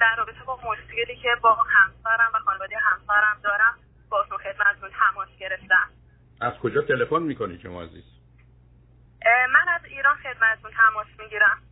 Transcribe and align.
در 0.00 0.14
رابطه 0.16 0.44
با 0.46 0.60
مشکلی 0.64 1.16
که 1.16 1.36
با 1.42 1.54
همسرم 1.54 2.30
و 2.34 2.38
خانواده 2.38 2.76
همسرم 2.78 3.40
دارم 3.42 3.78
با 4.10 4.24
خدمتتون 4.24 4.90
تماس 4.90 5.28
گرفتم. 5.38 5.90
از 6.40 6.52
کجا 6.62 6.82
تلفن 6.82 7.22
می‌کنی 7.22 7.58
شما 7.62 7.82
عزیز؟ 7.82 8.04
من 9.52 9.68
از 9.68 9.84
ایران 9.84 10.16
خدمتتون 10.16 10.70
تماس 10.70 11.06
می‌گیرم. 11.18 11.62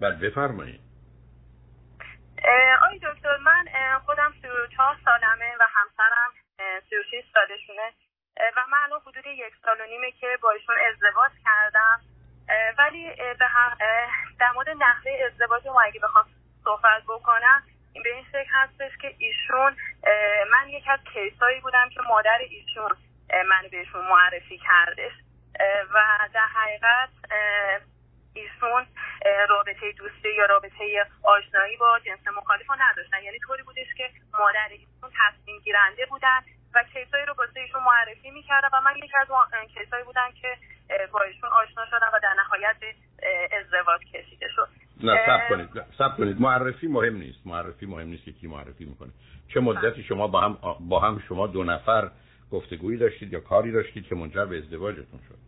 بله 0.00 0.30
بفرمایید. 0.30 0.80
آی 2.82 2.98
دکتر 2.98 3.36
من 3.36 3.64
خودم 4.06 4.34
34 4.42 4.96
سالمه 5.04 5.54
و 5.60 5.66
همسرم 5.74 6.30
36 6.90 7.24
سالشونه. 7.34 7.92
و 8.56 8.64
من 8.72 8.78
الان 8.84 9.00
حدود 9.00 9.26
یک 9.26 9.54
سال 9.64 9.80
و 9.80 9.84
نیمه 9.90 10.10
که 10.10 10.38
با 10.42 10.50
ایشون 10.50 10.76
ازدواج 10.88 11.32
کردم. 11.44 12.00
ولی 12.78 13.14
در 14.38 14.52
مورد 14.54 14.68
نحوه 14.68 15.12
ازدواج 15.26 15.66
ما 15.66 15.80
اگه 15.80 16.00
بخوام 16.00 16.24
صحبت 16.66 17.02
بکنم 17.08 17.62
این 17.92 18.02
به 18.02 18.14
این 18.14 18.24
شکل 18.32 18.50
هستش 18.52 18.92
که 19.02 19.14
ایشون 19.18 19.76
من 20.52 20.68
یک 20.68 20.84
از 20.88 21.00
کیسایی 21.12 21.60
بودم 21.60 21.88
که 21.88 22.00
مادر 22.08 22.38
ایشون 22.50 22.90
من 23.48 23.68
بهشون 23.70 24.04
معرفی 24.06 24.58
کردش. 24.58 25.12
و 25.94 25.98
در 26.34 26.46
حقیقت 26.54 27.08
ایشون 28.34 28.86
رابطه 29.48 29.92
دوستی 29.92 30.34
یا 30.34 30.46
رابطه 30.46 31.06
آشنایی 31.22 31.76
با 31.76 31.98
جنس 31.98 32.26
مخالف 32.36 32.66
نداشتن. 32.78 33.22
یعنی 33.22 33.38
طوری 33.38 33.62
بودش 33.62 33.94
که 33.96 34.10
مادر 34.38 34.68
ایشون 34.70 35.10
تصمیم 35.20 35.60
گیرنده 35.60 36.06
بودن 36.06 36.40
و 36.74 36.82
کیسایی 36.82 37.26
رو 37.26 37.34
واسه 37.38 37.60
ایشون 37.60 37.82
معرفی 37.82 38.30
می‌کردم 38.30 38.70
و 38.72 38.80
من 38.80 38.96
یکی 38.96 39.16
از 39.16 39.28
کیسایی 39.74 40.04
بودم 40.04 40.30
که 40.42 40.58
با 41.12 41.22
ایشون 41.22 41.50
آشنا 41.50 41.86
شدم 41.86 42.10
و 42.14 42.18
در 42.22 42.34
نهایت 42.34 42.76
به 42.80 42.94
ازدواج 43.60 44.00
کشیده 44.00 44.48
شد 44.48 44.68
نه 45.00 45.26
سب 45.98 46.05
کنید. 46.16 46.40
معرفی 46.40 46.86
مهم 46.86 47.16
نیست. 47.16 47.46
معرفی 47.46 47.86
مهم 47.86 48.08
نیست 48.08 48.24
که 48.24 48.32
کی 48.32 48.46
معرفی 48.46 48.84
می‌کنه. 48.84 49.10
چه 49.54 49.60
مدتی 49.60 50.02
شما 50.02 50.26
با 50.28 50.40
هم 50.40 50.58
با 50.80 51.00
هم 51.00 51.22
شما 51.28 51.46
دو 51.46 51.64
نفر 51.64 52.10
گفتگویی 52.52 52.98
داشتید 52.98 53.32
یا 53.32 53.40
کاری 53.40 53.72
داشتید 53.72 54.06
که 54.06 54.14
منجر 54.14 54.44
به 54.44 54.58
ازدواجتون 54.58 55.20
شد؟ 55.28 55.38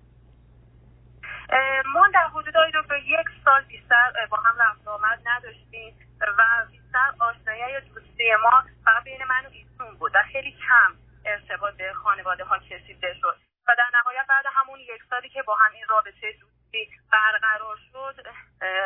ما 1.94 2.08
در 2.14 2.28
حدود 2.28 2.54
دکتر 2.74 2.98
یک 2.98 3.26
سال 3.44 3.62
بیشتر 3.64 4.12
با 4.30 4.36
هم 4.36 4.54
رفت 4.60 4.88
آمد 4.88 5.20
نداشتیم 5.26 5.94
و 6.20 6.66
بیشتر 6.70 7.08
آشنایی 7.18 7.72
یا 7.72 7.80
دوستی 7.80 8.30
ما 8.42 8.62
فقط 8.84 9.04
بین 9.04 9.24
من 9.28 9.46
و 9.46 9.50
ایشون 9.52 9.98
بود 9.98 10.12
و 10.14 10.18
خیلی 10.32 10.50
کم 10.52 10.94
ارتباط 11.24 11.74
به 11.76 11.92
خانواده 11.92 12.44
ها 12.44 12.58
کشیده 12.58 13.14
شد. 13.20 13.36
و 13.68 13.74
در 13.78 13.90
نهایت 13.98 14.26
بعد 14.28 14.44
همون 14.52 14.80
یک 14.80 15.02
سالی 15.10 15.28
که 15.28 15.42
با 15.42 15.54
هم 15.54 15.72
این 15.74 15.84
رابطه 15.88 16.32
دوستی 16.40 16.88
برقرار 17.12 17.76
شد 17.92 18.14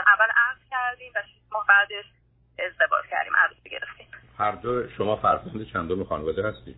اول 0.07 0.31
عقد 0.37 0.61
کردیم 0.71 1.13
و 1.15 1.23
ماه 1.53 1.67
بعدش 1.69 2.05
ازدواج 2.59 3.05
کردیم 3.11 3.37
عروسی 3.37 3.71
گرفتیم. 3.71 4.07
هر 4.39 4.53
دو 4.53 4.89
شما 4.89 5.17
فرزند 5.17 5.67
چندم 5.73 6.05
خانواده 6.05 6.49
هستید؟ 6.49 6.77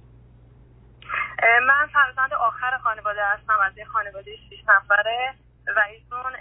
من 1.66 1.86
فرزند 1.92 2.34
آخر 2.34 2.78
خانواده 2.78 3.26
هستم 3.26 3.58
از 3.60 3.78
یه 3.78 3.84
خانواده 3.84 4.36
شیش 4.36 4.60
نفره 4.68 5.34
و 5.76 5.80
ایشون 5.90 6.32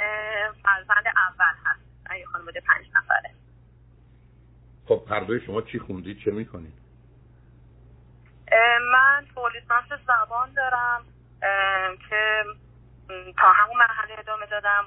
فرزند 0.63 1.03
اول 1.29 1.55
هست. 1.65 1.83
یه 2.19 2.25
خانواده 2.25 2.61
پنج 2.61 2.85
نفره. 2.95 3.31
خب 4.87 5.03
هر 5.09 5.19
دوی 5.19 5.45
شما 5.45 5.61
چی 5.61 5.79
خوندید؟ 5.79 6.19
چه 6.25 6.31
می‌کنید؟ 6.31 6.73
من 8.91 9.25
لیسانس 9.53 10.01
زبان 10.07 10.53
دارم 10.53 11.05
که 12.09 12.43
تا 13.37 13.51
همون 13.53 13.77
مرحله 13.77 14.19
ادامه 14.19 14.45
دادم. 14.45 14.85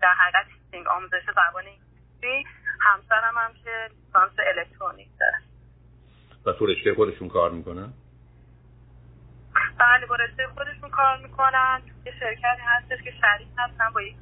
در 0.00 0.14
حقیقت 0.14 0.46
آموزش 0.86 1.22
زبان 1.26 1.64
انگلیسی. 1.66 2.48
همسرم 2.80 3.34
هم 3.36 3.52
که 3.64 3.88
لیسانس 3.90 4.32
الکترونیک 4.56 5.08
داره 5.20 5.38
و 6.46 6.52
تو 6.52 6.66
رشته 6.66 6.94
خودشون 6.94 7.28
کار 7.28 7.50
می‌کنن؟ 7.50 7.92
بله 9.78 10.06
با 10.06 10.16
رشته 10.16 10.46
خودشون 10.46 10.90
کار 10.90 11.18
می‌کنن 11.18 11.82
یه 12.06 12.12
شرکتی 12.20 12.62
هستش 12.62 13.04
که 13.04 13.10
شریک 13.10 13.48
هستن 13.58 13.90
با 13.92 14.02
یک 14.02 14.16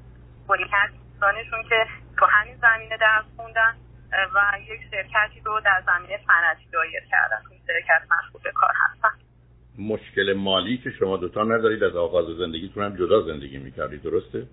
دوستانشون 1.19 1.63
که 1.69 1.87
تو 2.19 2.27
همین 2.27 2.57
زمینه 2.57 2.97
درس 2.97 3.25
خوندن 3.37 3.75
و 4.35 4.59
یک 4.61 4.81
شرکتی 4.91 5.41
رو 5.45 5.61
در 5.61 5.83
زمینه 5.87 6.21
صنعتی 6.27 6.65
دایر 6.73 7.01
کردن 7.11 7.43
این 7.51 7.61
شرکت 7.67 8.03
مشغول 8.11 8.43
به 8.43 8.53
کار 8.53 8.73
هستن 8.75 9.09
مشکل 9.79 10.33
مالی 10.33 10.79
که 10.79 10.91
شما 10.91 11.17
دوتا 11.17 11.43
ندارید 11.43 11.85
از 11.85 11.97
آغاز 11.97 12.27
زندگیتون 12.27 12.85
هم 12.85 12.97
جدا 12.97 13.23
زندگی 13.23 13.59
می‌کردید 13.59 14.03
درسته؟ 14.03 14.47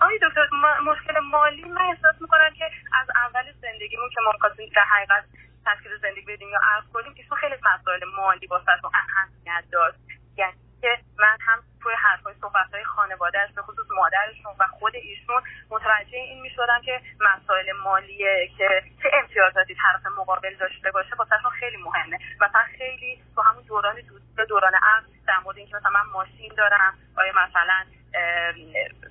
آی 0.00 0.18
دکتر 0.22 0.48
مشکل 0.84 1.20
مالی 1.20 1.64
من 1.64 1.82
احساس 1.82 2.20
می‌کنم 2.20 2.50
که 2.58 2.70
از 2.92 3.08
اول 3.14 3.52
زندگیمون 3.52 4.10
که 4.10 4.20
ما 4.24 4.32
در 4.76 4.82
حقیقت 4.82 5.24
تشکیل 5.66 5.98
زندگی 6.02 6.34
بدیم 6.34 6.48
یا 6.48 6.60
عرض 6.62 6.84
کنیم 6.92 7.14
ایشون 7.14 7.38
خیلی 7.38 7.54
مسائل 7.74 8.04
مالی 8.16 8.46
با 8.46 8.62
و 8.84 8.90
اهمیت 8.94 9.64
داشت. 9.72 9.98
یعنی 10.36 10.52
که 10.80 10.98
من 11.18 11.36
هم 11.40 11.62
توی 11.82 11.94
حرفای 11.94 12.34
صحبت 12.40 12.74
های 12.74 12.84
خانوادهش 12.84 13.52
به 13.56 13.62
خصوص 13.62 13.86
مادرشون 13.90 14.52
و 14.60 14.66
خود 14.66 14.96
ایشون 14.96 15.42
متوجه 15.70 16.16
این 16.16 16.40
می‌شدم 16.42 16.80
که 16.84 17.00
مسائل 17.20 17.72
مالیه 17.84 18.50
که 18.58 18.82
چه 19.02 19.10
امتیازاتی 19.12 19.74
طرف 19.74 20.06
مقابل 20.18 20.54
داشته 20.54 20.90
باشه 20.90 21.14
واسهشون 21.14 21.50
خیلی 21.50 21.76
مهمه. 21.76 22.18
مثلا 22.40 22.64
خیلی 22.78 23.22
تو 23.34 23.42
همون 23.42 23.62
دوران 23.62 24.00
دوست 24.00 24.40
دوران 24.48 24.74
عقد 24.74 25.06
در 25.26 25.38
مورد 25.38 25.58
اینکه 25.58 25.76
مثلا 25.76 25.90
من 25.90 26.06
ماشین 26.12 26.52
دارم 26.56 26.98
آیا 27.16 27.32
مثلا 27.32 27.84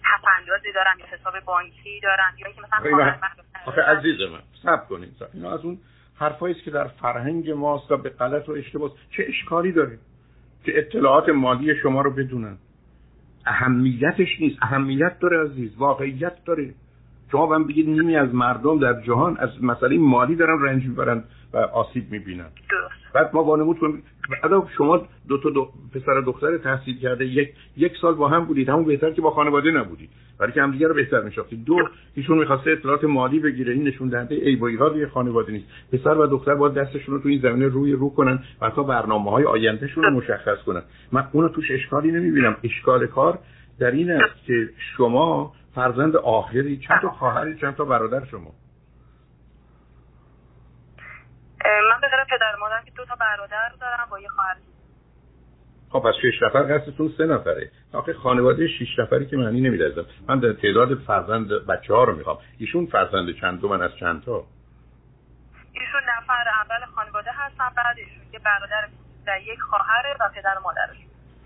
تفندازی 0.04 0.72
دارم 0.76 1.00
یا 1.00 1.06
حساب 1.06 1.40
بانکی 1.40 2.00
دارم 2.04 2.34
یا 2.38 2.48
اینکه 2.48 2.62
مثلا 2.62 3.16
آخه 3.66 3.82
عزیز 3.82 4.22
من 4.22 4.42
سب 4.64 4.88
کنید 4.88 5.16
اینا 5.34 5.54
از 5.54 5.66
اون 5.66 5.80
حرفایی 6.20 6.56
است 6.56 6.64
که 6.64 6.72
در 6.72 6.88
فرهنگ 6.88 7.52
ماست 7.52 7.92
و 7.92 7.98
به 7.98 8.10
غلط 8.10 8.50
و 8.50 8.52
اشتباه. 8.52 8.92
چه 9.12 9.26
اشکالی 9.28 9.72
داره 9.72 10.00
که 10.64 10.80
اطلاعات 10.80 11.30
مالی 11.30 11.76
شما 11.76 12.02
رو 12.02 12.12
بدونن؟ 12.12 12.58
اهمیتش 13.46 14.40
نیست. 14.40 14.58
اهمیت 14.62 15.20
داره 15.20 15.50
عزیز 15.50 15.78
واقعیت 15.78 16.46
داره. 16.46 16.74
شما 17.32 17.46
من 17.46 17.64
بگید 17.64 17.90
نیمی 17.90 18.16
از 18.16 18.36
مردم 18.36 18.80
در 18.80 19.02
جهان 19.02 19.38
از 19.38 19.50
مسئله 19.64 19.98
مالی 19.98 20.36
دارن 20.36 20.62
رنج 20.62 20.84
می‌برن 20.86 21.24
و 21.54 21.58
آسیب 21.58 22.12
می‌بینن. 22.12 22.46
بعد 23.14 23.30
ما 23.34 23.44
وانمود 23.44 23.80
کنیم. 23.80 24.04
بعد 24.44 24.52
شما 24.78 25.02
دو 25.28 25.38
تا 25.38 25.50
دو 25.50 25.70
پسر 25.94 26.22
دختر 26.22 26.58
تحصیل 26.58 27.00
کرده 27.00 27.26
یک 27.26 27.50
یک 27.78 27.94
سال 28.02 28.14
با 28.14 28.28
هم 28.28 28.46
بودید. 28.46 28.70
همون 28.70 28.86
بهتر 28.86 29.12
که 29.12 29.22
با 29.22 29.32
خانواده 29.32 29.72
نبودید. 29.72 30.10
برای 30.40 30.52
که 30.52 30.62
همدیگه 30.62 30.88
رو 30.88 30.94
بهتر 30.94 31.22
میشناختید. 31.22 31.66
دو 31.66 31.78
ایشون 32.16 32.38
می‌خواسته 32.38 32.72
اطلاعات 32.72 33.04
مالی 33.04 33.40
بگیره. 33.40 33.74
این 33.74 33.84
نشون 33.84 34.10
دهنده 34.10 34.36
ای 34.36 34.56
با 34.56 34.68
ایراد 34.68 35.08
خانواده 35.08 35.52
نیست. 35.52 35.66
پسر 35.94 36.18
و 36.18 36.28
دختر 36.28 36.56
باید 36.56 36.74
دستشون 36.74 37.16
رو 37.16 37.22
تو 37.22 37.30
این 37.30 37.42
زمینه 37.42 37.68
روی 37.68 37.92
رو 37.92 38.10
کنن 38.10 38.40
و 38.62 38.70
تا 38.70 38.84
برنامه 38.84 39.32
های 39.32 39.44
آیندهشون 39.44 40.04
رو 40.04 40.12
مشخص 40.12 40.64
کنن. 40.66 40.82
من 41.12 41.28
اونو 41.32 41.50
توش 41.50 41.72
اشکالی 41.72 42.12
نمی‌بینم. 42.12 42.56
اشکال 42.64 43.08
کار 43.08 43.40
در 43.80 43.92
این 43.92 44.12
است 44.12 44.46
که 44.46 44.70
شما 44.98 45.54
فرزند 45.76 46.16
آخری. 46.16 46.78
چند 46.78 47.02
تا 47.02 47.10
خواهری 47.10 47.60
چند 47.60 47.76
تا 47.76 47.86
برادر 47.86 48.26
شما؟ 48.26 48.52
من 51.66 52.02
به 52.02 52.08
پدر 52.30 52.56
مادرم 52.60 52.86
که 52.86 52.92
دو 52.92 53.06
تا 53.06 53.16
برادر 53.16 53.72
دارم 53.82 54.08
با 54.12 54.20
یه 54.20 54.28
خواهر. 54.28 54.56
خب 55.90 56.00
پس 56.00 56.14
شش 56.22 56.44
نفر 56.44 56.78
قصدتون 56.78 57.14
سه 57.18 57.26
نفره. 57.26 57.72
آخه 57.94 58.14
خانواده 58.14 58.68
شش 58.68 59.00
نفری 59.00 59.26
که 59.26 59.38
معنی 59.38 59.62
نمیدازم 59.62 60.06
من 60.28 60.40
در 60.40 60.54
تعداد 60.54 60.96
فرزند 60.96 61.48
بچه 61.48 61.94
ها 61.94 62.04
رو 62.04 62.16
می‌خوام. 62.16 62.38
ایشون 62.58 62.86
فرزند 62.86 63.36
چند؟ 63.42 63.62
دو 63.62 63.70
من 63.70 63.82
از 63.82 63.92
چند 64.00 64.24
تا؟ 64.24 64.44
ایشون 65.74 66.02
نفر 66.18 66.46
اول 66.64 66.86
خانواده 66.96 67.32
هستن 67.34 67.70
بعد 67.78 67.98
ایشون 67.98 68.34
یه 68.34 68.40
برادر 68.40 68.88
در 69.26 69.42
یک 69.42 69.60
خواهر 69.60 70.16
و 70.20 70.30
پدر 70.36 70.58
و 70.60 70.64
مادرش 70.64 70.98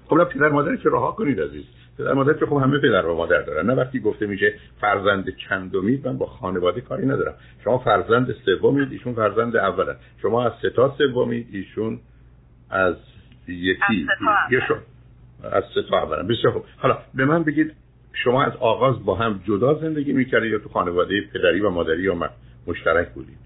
خب 0.08 0.34
پدر 0.34 0.50
مادر 0.50 0.76
که 0.76 0.90
رها 0.90 1.12
کنید 1.12 1.42
عزیز. 1.42 1.66
پدر 1.98 2.14
مادر 2.14 2.34
که 2.34 2.46
خب 2.46 2.56
همه 2.56 2.80
پدر 2.80 3.06
و 3.06 3.18
مادر 3.18 3.42
دارن. 3.42 3.66
نه 3.66 3.74
وقتی 3.74 4.00
گفته 4.00 4.26
میشه 4.26 4.54
فرزند 4.82 5.26
چندمید 5.50 6.08
من 6.08 6.18
با 6.18 6.26
خانواده 6.26 6.82
کاری 6.82 7.06
ندارم. 7.06 7.34
شما 7.64 7.78
فرزند 7.78 8.36
سومید 8.46 8.92
ایشون 8.92 9.14
فرزند 9.14 9.56
اولن. 9.56 9.96
شما 10.22 10.46
از 10.46 10.52
سه 10.62 10.70
تا 10.70 10.96
سومید 10.98 11.48
ایشون 11.52 12.00
از 12.70 12.96
یکی. 13.48 14.08
شو. 14.68 14.76
از 15.52 15.64
سه 15.76 15.84
تا 15.90 15.98
اولن. 15.98 16.28
بسیار 16.28 16.54
خوب. 16.54 16.66
حالا 16.78 16.98
به 17.14 17.26
من 17.26 17.44
بگید 17.44 17.74
شما 18.14 18.44
از 18.44 18.56
آغاز 18.56 19.06
با 19.06 19.16
هم 19.16 19.42
جدا 19.48 19.74
زندگی 19.74 20.14
می‌کردید 20.14 20.52
یا 20.52 20.60
تو 20.60 20.70
خانواده 20.70 21.22
پدری 21.34 21.62
و 21.62 21.70
مادری 21.70 22.02
یا 22.02 22.30
مشترک 22.68 23.10
بودید؟ 23.10 23.44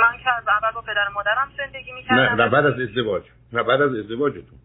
من 0.00 0.18
که 0.24 0.30
از 0.36 0.44
اول 0.48 0.74
با 0.74 0.80
پدر 0.80 1.08
و 1.10 1.12
مادرم 1.14 1.48
زندگی 1.56 1.92
می‌کردم. 1.92 2.42
نه 2.42 2.48
بعد 2.48 2.66
از 2.66 2.80
ازدواج. 2.80 3.22
نه 3.52 3.62
بعد 3.62 3.80
از 3.82 3.94
ازدواجتون. 3.94 4.58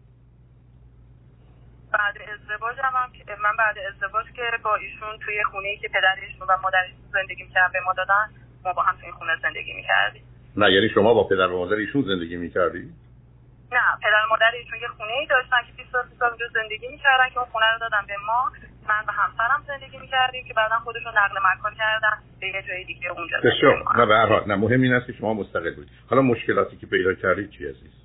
ازدواج 2.68 2.84
هم, 2.84 3.42
من 3.42 3.56
بعد 3.58 3.76
ازدواج 3.78 4.26
که 4.36 4.42
با 4.62 4.76
ایشون 4.76 5.18
توی 5.24 5.44
خونه 5.44 5.68
ای 5.68 5.76
که 5.76 5.88
پدرشون 5.88 6.46
و 6.48 6.56
مادرش 6.62 6.90
زندگی 7.12 7.42
می‌کردن 7.42 7.72
به 7.72 7.80
ما 7.86 7.92
دادن 7.92 8.26
ما 8.64 8.72
با 8.72 8.82
هم 8.82 8.96
توی 9.00 9.10
خونه 9.12 9.32
زندگی 9.42 9.72
می‌کردیم. 9.72 10.22
نه 10.56 10.72
یعنی 10.72 10.88
شما 10.88 11.14
با 11.14 11.24
پدر 11.24 11.46
و 11.46 11.58
مادر 11.58 11.76
ایشون 11.76 12.02
زندگی 12.02 12.36
می‌کردی؟ 12.36 12.82
نه 13.72 13.80
پدر 14.02 14.24
و 14.26 14.28
مادر 14.30 14.52
ایشون 14.54 14.78
یه 14.80 14.88
خونه 14.88 15.12
ای 15.12 15.26
داشتن 15.26 15.56
که 15.66 15.72
20 15.76 15.92
سال 15.92 16.28
اونجا 16.28 16.46
زندگی 16.54 16.88
می‌کردن 16.88 17.28
که 17.32 17.38
اون 17.38 17.48
خونه 17.52 17.66
رو 17.72 17.78
دادن 17.78 18.06
به 18.06 18.14
ما. 18.26 18.52
من 18.88 19.04
و 19.08 19.12
همسرم 19.12 19.64
زندگی 19.66 19.98
می‌کردیم 19.98 20.44
که 20.48 20.54
بعدا 20.54 20.78
خودشون 20.78 21.12
نقل 21.18 21.36
مکان 21.44 21.74
کردن 21.74 22.18
به 22.40 22.46
یه 22.46 22.62
جای 22.68 22.84
دیگه 22.84 23.10
اونجا 23.10 23.36
نه 23.96 24.06
به 24.06 24.14
هر 24.14 24.26
حال. 24.26 24.44
نه 24.46 24.54
مهم 24.54 24.82
این 24.82 24.92
است 24.92 25.06
که 25.06 25.12
شما 25.12 25.34
مستقل 25.34 25.74
بودید. 25.74 25.92
حالا 26.10 26.22
مشکلاتی 26.22 26.76
که 26.76 26.86
پیدا 26.86 27.14
کردید 27.14 27.50
چی 27.50 27.68
عزیز؟ 27.68 27.97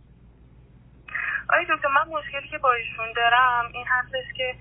آقای 1.50 1.66
دکتر 1.70 1.88
من 1.88 2.08
مشکلی 2.08 2.48
که 2.48 2.58
با 2.58 2.74
ایشون 2.74 3.14
دارم 3.16 3.70
این 3.74 3.86
هستش 3.88 4.34
که 4.38 4.56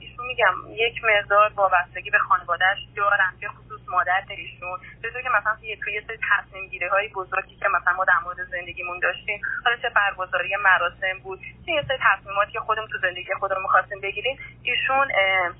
ایشون 0.00 0.26
میگم 0.26 0.54
یک 0.70 1.04
مقدار 1.04 1.52
وابستگی 1.54 2.10
به 2.10 2.18
خانوادهش 2.18 2.78
دارم 2.96 3.34
به 3.40 3.48
خصوص 3.48 3.80
مادر 3.88 4.22
ایشون. 4.28 4.78
به 5.02 5.22
که 5.22 5.28
مثلا 5.28 5.56
یه 5.62 5.76
توی 5.76 6.00
سری 6.06 6.18
تصمیم 6.30 6.66
گیری 6.66 6.86
های 6.86 7.08
بزرگی 7.08 7.56
که 7.56 7.68
مثلا 7.68 7.92
ما 7.92 8.04
در 8.04 8.18
مورد 8.24 8.44
زندگیمون 8.44 8.98
داشتیم 8.98 9.40
حالا 9.64 9.76
چه 9.76 9.88
برگزاری 9.88 10.56
مراسم 10.56 11.18
بود 11.22 11.40
چه 11.66 11.72
یه 11.72 11.84
سری 11.88 11.98
تصمیماتی 12.00 12.52
که 12.52 12.60
خودمون 12.60 12.88
تو 12.88 12.98
زندگی 12.98 13.34
خودمون 13.34 13.62
می‌خواستیم 13.62 14.00
بگیریم 14.00 14.38
ایشون 14.62 15.08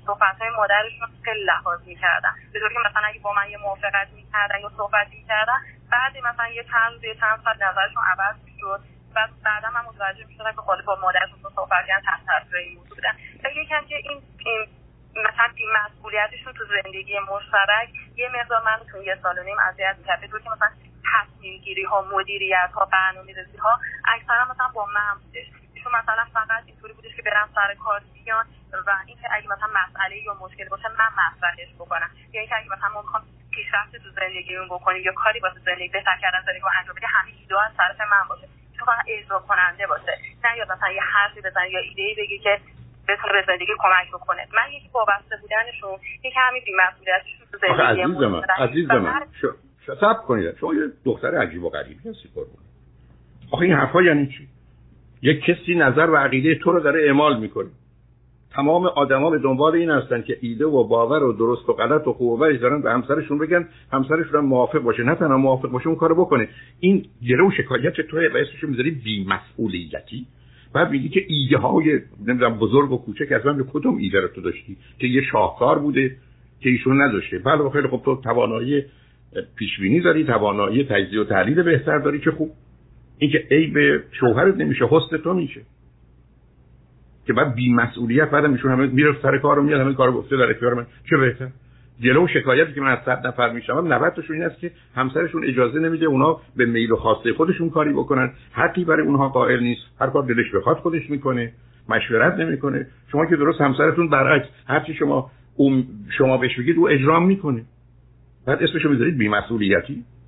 صحبت 0.05 0.41
های 0.41 0.49
مادرشون 0.49 1.07
خیلی 1.25 1.43
لحاظ 1.43 1.87
می‌کردن. 1.87 2.33
به 2.53 2.59
که 2.59 2.79
مثلا 2.89 3.01
اگه 3.07 3.19
با 3.19 3.33
من 3.33 3.49
یه 3.49 3.57
موافقت 3.57 4.07
می‌کردن 4.15 4.59
یا 4.59 4.71
صحبت 4.77 5.07
می‌کردن 5.07 5.59
بعدی 5.91 6.21
مثلا 6.21 6.47
یه 6.47 6.63
چند 6.63 7.03
یه 7.03 7.15
چند 7.15 7.39
سال 7.43 7.55
نظرشون 7.55 8.03
عوض 8.03 8.35
می‌شد. 8.45 8.98
بعد 9.15 9.29
بعدا 9.43 9.69
من 9.69 9.81
متوجه 9.85 10.25
می‌شدم 10.27 10.51
که 10.51 10.61
خاله 10.61 10.83
با 10.83 10.95
مادرشون 11.01 11.39
صحبت 11.55 11.85
کردن 11.87 12.05
تحت 12.05 12.25
تاثیر 12.25 12.55
این 12.55 12.77
موضوع 12.77 12.95
بودن. 12.95 13.15
یکم 13.55 13.85
که 13.85 13.95
این 13.95 14.21
مثلا 15.15 15.53
مسئولیتشون 15.85 16.53
تو 16.53 16.65
زندگی 16.65 17.19
مشترک 17.19 17.89
یه 18.15 18.29
مقدار 18.29 18.63
من 18.63 18.79
تو 18.91 19.03
یه 19.03 19.19
سال 19.23 19.39
و 19.39 19.43
نیم 19.43 19.59
اذیت 19.59 19.95
می‌کرد 19.97 20.21
که 20.21 20.49
مثلا 20.49 20.69
تصمیم 21.13 21.61
گیری 21.61 21.83
ها 21.83 22.01
مدیریت 22.01 22.69
ها 22.73 22.85
برنامه 22.85 23.33
ریزی 23.33 23.57
ها 23.57 23.79
اکثرا 24.05 24.45
مثلا 24.45 24.67
با 24.67 24.85
من 24.85 25.19
بودش. 25.23 25.45
ایشون 25.73 25.95
مثلا 25.95 26.25
فقط 26.33 26.63
اینطوری 26.65 26.93
بودش 26.93 27.15
که 27.15 27.21
برم 27.21 27.49
سر 27.55 27.75
کار 27.75 28.01
بیان 28.13 28.45
و 28.87 28.91
اینکه 29.05 29.27
اگه 29.31 29.47
مثلا 29.47 29.67
مسئله 29.67 30.17
یا 30.17 30.33
مشکل 30.33 30.69
باشه 30.69 30.87
من 30.87 31.09
مطرحش 31.17 31.73
بکنم. 31.73 32.09
یا 32.33 32.41
اینکه 32.41 32.55
اگه 32.57 32.69
مثلا 32.69 32.89
ما 32.89 33.01
می‌خوام 33.01 33.23
پیشرفت 33.51 33.95
تو 33.95 34.09
زندگیمون 34.09 34.67
بکنیم 34.67 35.01
یا 35.01 35.11
کاری 35.11 35.39
واسه 35.39 35.59
زندگی 35.59 35.89
بهتر 35.89 36.17
کردن 36.21 36.43
زندگی 36.45 36.61
انجام 36.79 36.95
بده 36.95 37.07
همه 37.07 37.31
ایده 37.39 37.63
از 37.63 37.71
طرف 37.77 38.01
من 38.01 38.27
باشه. 38.29 38.48
فقط 38.85 39.05
اجرا 39.07 39.39
کننده 39.39 39.87
باشه. 39.87 40.17
نه 40.43 40.57
یا 40.57 40.65
مثلا 40.75 40.91
یه 40.91 41.01
حرفی 41.01 41.41
بزن 41.41 41.65
یا 41.71 41.79
ایده 41.79 42.01
ای 42.01 42.15
بگی 42.15 42.39
که 42.39 42.59
بتونه 43.07 43.33
به 43.33 43.43
زندگی 43.47 43.73
کمک 43.79 44.07
بکنه. 44.13 44.47
من 44.53 44.71
یکی 44.73 44.89
وابسته 44.93 45.35
بودنشون 45.41 45.99
یکی 46.23 46.39
همین 46.39 46.63
بی‌مسئولیتشون 46.65 47.47
تو 47.51 47.57
زندگی 47.57 48.01
عزیز 48.01 48.17
من 48.17 48.41
عزیز 48.57 48.91
من 48.91 49.21
سب 50.01 50.17
کنید. 50.27 50.57
شما 50.57 50.73
یه 50.73 50.81
دختر 51.05 51.37
عجیب 51.37 51.63
و 51.63 51.69
غریبی 51.69 52.09
هستی 52.09 52.29
قربون 52.35 52.63
آخه 53.51 53.61
این 53.61 53.73
حرفا 53.73 54.01
یعنی 54.01 54.27
چی؟ 54.27 54.47
یک 55.21 55.43
کسی 55.43 55.75
نظر 55.75 56.09
و 56.09 56.17
عقیده 56.17 56.55
تو 56.55 56.71
رو 56.71 56.79
داره 56.79 57.05
اعمال 57.05 57.39
می‌کنه. 57.39 57.69
تمام 58.51 58.85
آدما 58.85 59.29
به 59.29 59.39
دنبال 59.39 59.75
این 59.75 59.89
هستن 59.89 60.21
که 60.21 60.37
ایده 60.41 60.65
و 60.65 60.83
باور 60.83 61.23
و 61.23 61.33
درست 61.33 61.69
و 61.69 61.73
غلط 61.73 62.07
و 62.07 62.13
خوب 62.13 62.39
و 62.39 62.53
دارن 62.53 62.81
به 62.81 62.91
همسرشون 62.91 63.37
بگن 63.37 63.67
همسرشون 63.93 64.39
موافق 64.39 64.79
باشه. 64.79 65.03
نه 65.03 65.15
تنها 65.15 65.37
موافق 65.37 65.69
باشه 65.69 65.87
اون 65.87 65.95
کارو 65.95 66.15
بکنه. 66.15 66.49
این 66.79 67.05
گره 67.27 67.47
و 67.47 67.51
شکایت 67.51 67.93
توی 67.93 68.27
و 68.27 68.37
اسمش 68.37 68.63
می‌ذاری 68.63 68.91
بی‌مسئولیتی 68.91 70.25
بعد 70.73 70.91
میگی 70.91 71.09
که 71.09 71.25
ایده 71.27 71.57
های 71.57 71.99
نمی‌دونم 72.27 72.57
بزرگ 72.57 72.91
و 72.91 72.97
کوچک 72.97 73.31
از 73.31 73.45
من 73.45 73.57
به 73.57 73.63
کدوم 73.63 73.97
ایده 73.97 74.19
رو 74.19 74.27
تو 74.27 74.41
داشتی؟ 74.41 74.77
که 74.99 75.07
یه 75.07 75.21
شاهکار 75.21 75.79
بوده 75.79 76.15
که 76.59 76.69
ایشون 76.69 77.01
نداشته. 77.01 77.39
بله 77.39 77.69
خیلی 77.69 77.87
خب 77.87 78.01
تو 78.05 78.15
توانایی 78.15 78.85
پیش 79.55 79.79
بینی 79.79 79.99
داری 79.99 80.23
توانایی 80.23 80.83
تجزیه 80.83 81.21
و 81.21 81.23
تحلیل 81.23 81.63
بهتر 81.63 81.99
داری 81.99 82.19
که 82.19 82.31
خوب. 82.31 82.51
اینکه 83.17 83.47
ای 83.51 83.67
به 83.67 84.03
شوهرت 84.11 84.57
نمیشه 84.57 84.85
حسن 84.89 85.17
تو 85.17 85.33
میشه. 85.33 85.61
که 87.29 87.33
بعد 87.33 87.55
بی 87.55 87.73
مسئولیت 87.73 88.29
بعد 88.29 88.45
میشون 88.45 88.71
همه 88.71 88.87
میره 88.87 89.15
سر 89.21 89.37
کارو 89.37 89.63
میاد 89.63 89.81
همه 89.81 89.93
کارو 89.93 90.11
گفته 90.11 90.37
در 90.37 90.51
اختیار 90.51 90.73
من. 90.73 90.85
چه 91.09 91.17
بهتر؟ 91.17 91.47
جلو 91.99 92.27
شکایتی 92.27 92.73
که 92.73 92.81
من 92.81 92.91
از 92.91 92.97
صد 93.05 93.27
نفر 93.27 93.49
میشم 93.49 93.87
90 93.93 94.13
تاشون 94.13 94.35
این 94.35 94.45
است 94.45 94.59
که 94.59 94.71
همسرشون 94.95 95.45
اجازه 95.45 95.79
نمیده 95.79 96.05
اونا 96.05 96.39
به 96.55 96.65
میل 96.65 96.91
و 96.91 96.95
خواسته 96.95 97.33
خودشون 97.33 97.69
کاری 97.69 97.93
بکنن. 97.93 98.31
حتی 98.51 98.85
برای 98.85 99.07
اونها 99.07 99.29
قائل 99.29 99.59
نیست. 99.59 99.81
هر 99.99 100.07
کار 100.07 100.23
دلش 100.23 100.51
بخواد 100.55 100.77
خودش 100.77 101.09
می‌کنه. 101.09 101.53
مشورت 101.89 102.39
نمی‌کنه. 102.39 102.87
شما 103.11 103.25
که 103.25 103.35
درست 103.35 103.61
همسرتون 103.61 104.09
برعکس 104.09 104.47
هرچی 104.67 104.93
شما 104.93 105.31
اون 105.55 105.83
شما 106.17 106.37
بهش 106.37 106.59
بگید 106.59 106.77
او 106.77 106.89
اجرام 106.89 107.25
می‌کنه. 107.25 107.65
بعد 108.47 108.63
اسمشو 108.63 108.89
می‌ذارید 108.89 109.17
بی‌مسئولیتی. 109.17 109.93
خب 109.93 110.18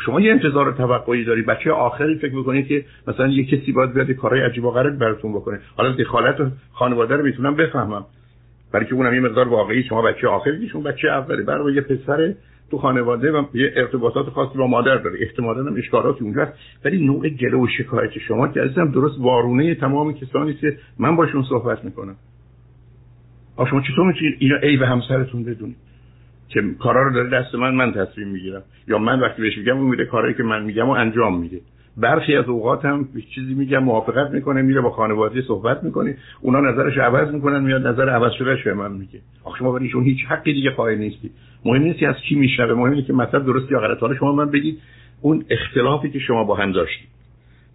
شما 0.00 0.20
یه 0.20 0.32
انتظار 0.32 0.72
توقعی 0.72 1.24
داری 1.24 1.42
بچه 1.42 1.72
آخری 1.72 2.18
فکر 2.18 2.34
می‌کنید 2.34 2.66
که 2.66 2.84
مثلا 3.08 3.28
یه 3.28 3.44
کسی 3.44 3.72
باید 3.72 3.92
بیاد 3.92 4.10
کارهای 4.10 4.42
عجیب 4.42 4.64
و 4.64 4.70
غریب 4.70 4.98
براتون 4.98 5.32
بکنه. 5.32 5.60
حالا 5.76 5.92
دخالت 5.92 6.52
خانواده 6.72 7.16
رو 7.16 7.22
می‌تونم 7.24 7.56
بفهمم. 7.56 8.04
برای 8.72 8.86
که 8.86 8.94
اونم 8.94 9.14
یه 9.14 9.20
مقدار 9.20 9.48
واقعی 9.48 9.82
شما 9.82 10.02
بچه 10.02 10.28
آخری 10.28 10.68
شما 10.68 10.82
بچه 10.82 11.08
اولی. 11.08 11.42
برای 11.42 11.74
یه 11.74 11.80
پسر 11.80 12.34
تو 12.70 12.78
خانواده 12.78 13.32
و 13.32 13.44
یه 13.54 13.72
ارتباطات 13.76 14.26
خاصی 14.26 14.58
با 14.58 14.66
مادر 14.66 14.96
داره. 14.96 15.18
احتمالاً 15.20 15.62
هم 15.70 15.76
اشکالاتی 15.76 16.24
اونجا 16.24 16.42
هست. 16.42 16.52
ولی 16.84 17.06
نوع 17.06 17.28
گله 17.28 17.56
و 17.56 17.66
شکایت 17.78 18.18
شما 18.18 18.48
که 18.48 18.60
عزیزم 18.60 18.90
درست 18.90 19.20
وارونه 19.20 19.74
تمام 19.74 20.14
کسانی 20.14 20.54
که 20.54 20.78
من 20.98 21.16
باشون 21.16 21.42
صحبت 21.48 21.84
می‌کنم. 21.84 22.16
آ 23.56 23.66
شما 23.66 23.80
چطور 23.80 24.06
می‌تونید 24.06 24.36
اینا 24.38 24.56
ای 24.56 24.76
به 24.76 24.86
همسرتون 24.86 25.44
بدونید؟ 25.44 25.76
که 26.54 26.62
کارا 26.80 27.02
رو 27.02 27.14
داره 27.14 27.30
دست 27.30 27.54
من 27.54 27.74
من 27.74 27.92
تصمیم 27.92 28.28
می‌گیرم. 28.28 28.62
یا 28.88 28.98
من 28.98 29.20
وقتی 29.20 29.42
بهش 29.42 29.58
میگم 29.58 29.76
اون 29.76 29.86
میره 29.86 30.04
کارایی 30.04 30.34
که 30.34 30.42
من 30.42 30.64
میگم 30.64 30.88
و 30.88 30.90
انجام 30.90 31.40
میده. 31.40 31.60
برخی 31.96 32.36
از 32.36 32.48
اوقات 32.48 32.84
هم 32.84 33.08
چیزی 33.34 33.54
میگم 33.54 33.78
موافقت 33.78 34.30
می‌کنه 34.30 34.62
میره 34.62 34.80
با 34.80 34.90
خانواده 34.90 35.42
صحبت 35.42 35.84
می‌کنه. 35.84 36.16
اونا 36.40 36.60
نظرش 36.60 36.98
عوض 36.98 37.34
می‌کنن 37.34 37.62
میاد 37.62 37.86
نظر 37.86 38.08
عوض 38.08 38.32
شده 38.32 38.58
به 38.64 38.74
من 38.74 38.92
میگه. 38.92 39.20
آخه 39.44 39.58
شما 39.58 39.72
برایشون 39.72 40.04
هیچ 40.04 40.18
حقی 40.28 40.52
دیگه 40.52 40.70
قائل 40.70 40.98
نیستی. 40.98 41.30
مهم 41.64 41.82
نیست 41.82 42.02
از 42.02 42.16
کی 42.28 42.34
میشنوه 42.34 42.74
مهم 42.74 42.90
اینه 42.90 43.02
که 43.02 43.12
مطلب 43.12 43.46
درست 43.46 43.72
یا 43.72 43.80
غلط 43.80 43.98
حالا 43.98 44.14
شما 44.14 44.32
من 44.32 44.50
بگید 44.50 44.78
اون 45.20 45.44
اختلافی 45.50 46.10
که 46.10 46.18
شما 46.18 46.44
با 46.44 46.54
هم 46.54 46.72
داشتید 46.72 47.08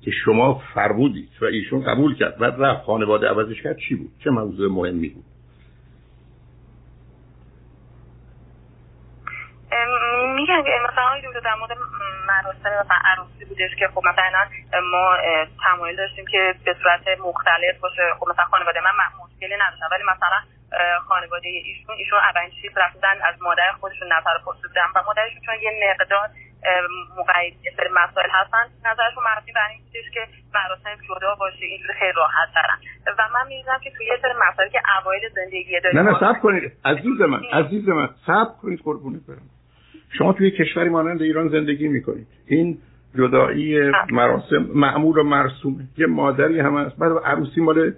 که 0.01 0.11
شما 0.11 0.61
فرمودید 0.73 1.29
و 1.41 1.45
ایشون 1.45 1.83
قبول 1.83 2.15
کرد 2.15 2.35
و 2.39 2.43
رفت 2.43 2.83
خانواده 2.83 3.27
عوضش 3.27 3.61
کرد 3.61 3.77
چی 3.77 3.95
بود؟ 3.95 4.09
چه 4.23 4.29
موضوع 4.29 4.71
مهمی 4.71 5.09
بود؟ 5.09 5.23
میگن 10.57 10.83
مثلا 10.89 11.41
در 11.43 11.55
مورد 11.55 11.77
مراسم 12.27 12.85
مثلا 12.85 12.97
عروسی 13.05 13.45
بودش 13.45 13.75
که 13.79 13.87
خب 13.87 14.01
مثلا 14.07 14.45
ما 14.91 15.17
تمایل 15.63 15.95
داشتیم 15.95 16.25
که 16.25 16.55
به 16.65 16.75
صورت 16.83 17.19
مختلف 17.19 17.79
باشه. 17.81 18.01
خب 18.19 18.27
مثلا 18.29 18.45
خانواده 18.45 18.79
من 18.79 18.91
مشکلی 19.23 19.55
نداشتن 19.61 19.85
ولی 19.91 20.03
مثلا 20.03 20.39
خانواده 21.07 21.47
ایشون 21.47 21.95
ایشون 21.95 22.19
اولین 22.19 22.51
چیز 22.61 22.71
رفتن 22.77 23.21
از 23.23 23.41
مادر 23.41 23.71
خودشون 23.79 24.07
نظر 24.07 24.37
پرسیدن 24.45 24.87
و 24.95 25.03
مادرشون 25.07 25.41
چون 25.45 25.55
یه 25.61 25.71
مقدار 25.89 26.29
مقید 27.17 27.57
مسائل 27.91 28.29
هستن. 28.29 28.65
نظرشون 28.85 29.23
مبنی 29.23 29.51
بر 29.51 29.67
این 29.69 29.81
که 30.13 30.27
مراسم 30.53 31.01
جدا 31.09 31.35
باشه 31.35 31.65
اینجوری 31.65 31.93
خیلی 31.99 32.11
راحت 32.11 32.49
ترن. 32.53 32.79
و 33.17 33.29
من 33.33 33.47
می‌دونم 33.47 33.79
که 33.79 33.91
توی 33.97 34.05
یه 34.05 34.19
سری 34.21 34.33
مسائلی 34.33 34.71
که 34.71 34.81
اوایل 35.01 35.29
زندگی 35.35 35.79
داریم 35.79 35.99
نه 35.99 36.11
نه 36.11 36.19
صبر 36.19 36.39
کنید. 36.39 36.71
عزیز 36.85 37.21
من 37.21 37.43
عزیز 37.53 37.89
من 37.89 38.09
صبر 38.27 38.51
کنید 38.61 38.81
قربونت 38.83 39.21
برم. 39.27 39.48
شما 40.09 40.33
توی 40.33 40.51
کشوری 40.51 40.89
مانند 40.89 41.21
ایران 41.21 41.49
زندگی 41.49 41.87
می‌کنید 41.87 42.27
این 42.47 42.77
جدایی 43.17 43.91
مراسم 44.11 44.67
معمول 44.75 45.17
و 45.17 45.23
مرسومه 45.23 45.83
یه 45.97 46.07
مادری 46.07 46.59
هم 46.59 46.77
هست. 46.77 46.97
بعد 46.97 47.11
عروسی 47.25 47.61
مال 47.61 47.93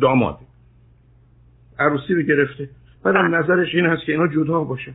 داماده 0.00 0.38
عروسی 1.78 2.14
رو 2.14 2.22
گرفته. 2.22 2.68
بعد 3.04 3.16
نظرش 3.16 3.74
این 3.74 3.86
هست 3.86 4.04
که 4.04 4.12
اینا 4.12 4.26
جدا 4.26 4.64
باشه. 4.64 4.92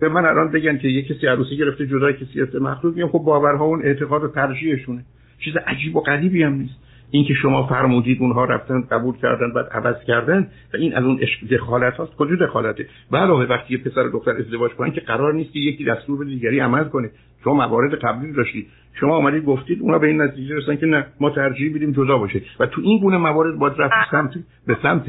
به 0.00 0.08
من 0.08 0.24
الان 0.24 0.50
بگن 0.50 0.78
که 0.78 0.88
یه 0.88 1.02
کسی 1.02 1.26
عروسی 1.26 1.56
گرفته 1.56 1.86
جدا 1.86 2.12
کسی 2.12 2.34
گرفته. 2.34 2.58
مخلوق 2.58 2.94
میگم 2.94 3.08
خب 3.08 3.18
باورها 3.18 3.64
اون 3.64 3.82
اعتقاد 3.82 4.24
و 4.24 4.28
ترجیحشونه. 4.28 5.04
چیز 5.38 5.54
عجیب 5.56 5.96
و 5.96 6.00
غریبی 6.00 6.42
هم 6.42 6.54
نیست. 6.54 6.74
اینکه 7.10 7.34
شما 7.34 7.66
فرمودید 7.66 8.20
اونها 8.20 8.44
رفتن 8.44 8.80
قبول 8.80 9.16
کردن 9.16 9.52
بعد 9.52 9.66
عوض 9.66 10.04
کردن 10.06 10.50
و 10.74 10.76
این 10.76 10.96
از 10.96 11.04
اون 11.04 11.20
دخالت 11.50 11.96
هاست. 11.96 12.16
کجا 12.16 12.36
دخالته؟ 12.46 12.86
علاوه 13.12 13.44
وقتی 13.44 13.74
یه 13.74 13.80
پسر 13.84 14.06
و 14.06 14.10
دختر 14.10 14.30
ازدواج 14.30 14.72
کنن 14.72 14.90
که 14.90 15.00
قرار 15.00 15.34
نیست 15.34 15.52
که 15.52 15.58
یکی 15.58 15.84
دستور 15.84 16.18
به 16.18 16.24
دیگری 16.24 16.60
عمل 16.60 16.84
کنه. 16.84 17.10
شما 17.44 17.54
موارد 17.54 17.94
قبلی 17.94 18.32
داشتید. 18.32 18.66
شما 19.00 19.16
آمدید 19.16 19.44
گفتید 19.44 19.82
اونا 19.82 19.98
به 19.98 20.06
این 20.06 20.22
نتیجه 20.22 20.56
رسیدن 20.56 20.76
که 20.76 20.86
نه 20.86 21.06
ما 21.20 21.30
ترجیح 21.30 21.72
میدیم 21.72 21.92
جدا 21.92 22.18
باشه. 22.18 22.42
و 22.60 22.66
تو 22.66 22.80
این 22.84 23.00
گونه 23.00 23.16
موارد 23.16 23.58
باید 23.58 23.74
رفت 23.78 24.10
سمت 24.10 24.30
به 24.66 24.76
سمت 24.82 25.06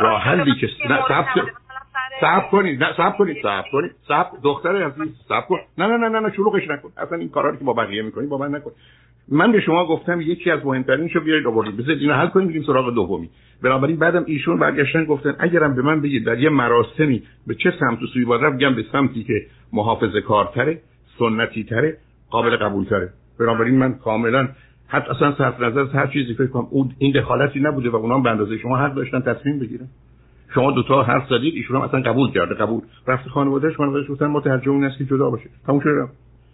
راه 0.00 0.22
حلی 0.22 0.54
که 0.60 0.68
صبر 2.20 2.48
کنید 2.50 2.84
نه 2.84 2.92
صبر 2.96 3.16
کنید 3.18 3.36
صبر 3.42 3.68
کنید. 3.72 3.92
صبر 4.08 4.28
دختر 4.42 4.82
عزیز 4.82 5.14
صبر 5.28 5.46
کن. 5.48 5.58
نه 5.78 5.86
نه 5.86 5.96
نه 5.96 6.08
نه 6.08 6.20
نه 6.20 6.32
شلوغش 6.32 6.68
نکن. 6.68 6.88
اصلا 6.96 7.18
این 7.18 7.28
کارا 7.28 7.56
که 7.56 7.64
با 7.64 7.72
بقیه 7.72 8.02
می‌کنی 8.02 8.26
با 8.26 8.38
من 8.38 8.54
نکن. 8.54 8.70
من 9.28 9.52
به 9.52 9.60
شما 9.60 9.86
گفتم 9.86 10.20
یکی 10.20 10.50
از 10.50 10.66
مهمترینشو 10.66 11.20
بیارید 11.20 11.46
آوردید. 11.46 11.76
بذارید 11.76 12.00
اینو 12.00 12.14
حل 12.14 12.26
کنیم 12.26 12.48
بریم 12.48 12.62
سراغ 12.62 12.94
دومی. 12.94 13.30
بنابراین 13.62 13.96
بعدم 13.96 14.24
ایشون 14.26 14.58
برگشتن 14.58 15.04
گفتن 15.04 15.36
اگرم 15.38 15.74
به 15.74 15.82
من 15.82 16.00
بگید 16.00 16.24
در 16.24 16.38
یه 16.38 16.50
مراسمی 16.50 17.22
به 17.46 17.54
چه 17.54 17.72
سمت 17.80 18.02
و 18.02 18.06
سوی 18.06 18.24
باید 18.24 18.42
رفت 18.42 18.76
به 18.76 18.84
سمتی 18.92 19.24
که 19.24 19.46
محافظه 19.72 20.20
کارتره 20.20 20.80
سنتی 21.18 21.64
تره 21.64 21.96
قابل 22.30 22.56
قبول 22.56 22.84
تره 22.84 23.10
بنابراین 23.40 23.78
من 23.78 23.94
کاملا 23.94 24.48
حتی 24.88 25.10
اصلا 25.10 25.34
صرف 25.38 25.60
نظر 25.60 25.80
از 25.80 25.90
هر 25.90 26.06
چیزی 26.06 26.34
فکر 26.34 26.46
کنم 26.46 26.66
اون 26.70 26.92
این 26.98 27.12
دخالتی 27.12 27.60
نبوده 27.60 27.90
و 27.90 27.96
اونام 27.96 28.22
به 28.22 28.30
اندازه 28.30 28.58
شما 28.58 28.76
حق 28.76 28.94
داشتن 28.94 29.20
تصمیم 29.20 29.58
بگیرن. 29.58 29.88
شما 30.54 30.72
دوتا 30.72 31.02
حرف 31.02 31.28
زدید 31.28 31.54
ایشون 31.54 31.76
هم 31.76 31.82
اصلا 31.82 32.00
قبول 32.00 32.30
کرده 32.30 32.54
قبول. 32.54 32.82
رفت 33.06 33.28
خانوادهش 33.28 33.76
خانوادهش 33.76 34.10
گفتن 34.10 34.26
ما 34.26 34.40
ترجمه 34.40 34.74
این 34.74 34.84
است 34.84 34.98
که 34.98 35.04
جدا 35.04 35.30
باشه. 35.30 35.50
تموم 35.66 35.80
شد. 35.80 36.08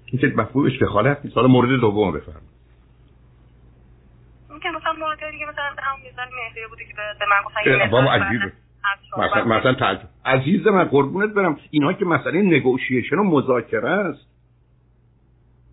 این 0.06 0.20
که 0.20 0.32
مفهومش 0.36 0.82
دخالت 0.82 1.18
نیست. 1.24 1.36
حالا 1.36 1.48
مورد 1.48 1.80
دوم 1.80 2.12
بفرمایید. 2.12 2.61
که 4.62 4.68
مثلا 4.70 4.92
مورد 4.92 5.30
دیگه 5.30 5.46
مثلا 5.46 5.64
هم 5.64 5.96
میزان 6.04 6.26
مهریه 6.36 6.68
بوده 6.68 6.84
که 6.84 6.94
به 6.94 7.26
من 7.30 7.42
گفتن 7.46 7.90
بابا 7.90 8.12
عجیبه 8.12 8.52
مثلا 9.18 9.44
مثلا 9.44 9.74
ترجمه 9.74 10.08
عزیز 10.24 10.66
من 10.66 10.84
قربونت 10.84 11.30
برم. 11.34 11.58
اینها 11.70 11.92
که 11.92 12.04
مسئله 12.04 12.42
نگوشیشن 12.42 13.16
و 13.16 13.24
مذاکره 13.24 13.90
است. 13.90 14.26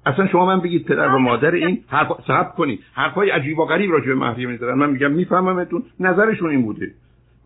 اصلا 0.05 0.27
شما 0.27 0.45
من 0.45 0.59
بگید 0.59 0.85
پدر 0.85 1.07
و 1.07 1.19
مادر 1.19 1.51
این 1.51 1.83
حرف 1.87 2.07
صبر 2.27 2.49
کنید. 2.49 2.83
حرفای 2.93 3.29
عجیب 3.29 3.59
و 3.59 3.65
غریب 3.65 3.91
راجع 3.91 4.07
به 4.07 4.15
مهریه 4.15 4.47
می‌زدن 4.47 4.73
من 4.73 4.89
میگم 4.89 5.11
میفهممتون. 5.11 5.83
نظرشون 5.99 6.49
این 6.49 6.61
بوده. 6.61 6.91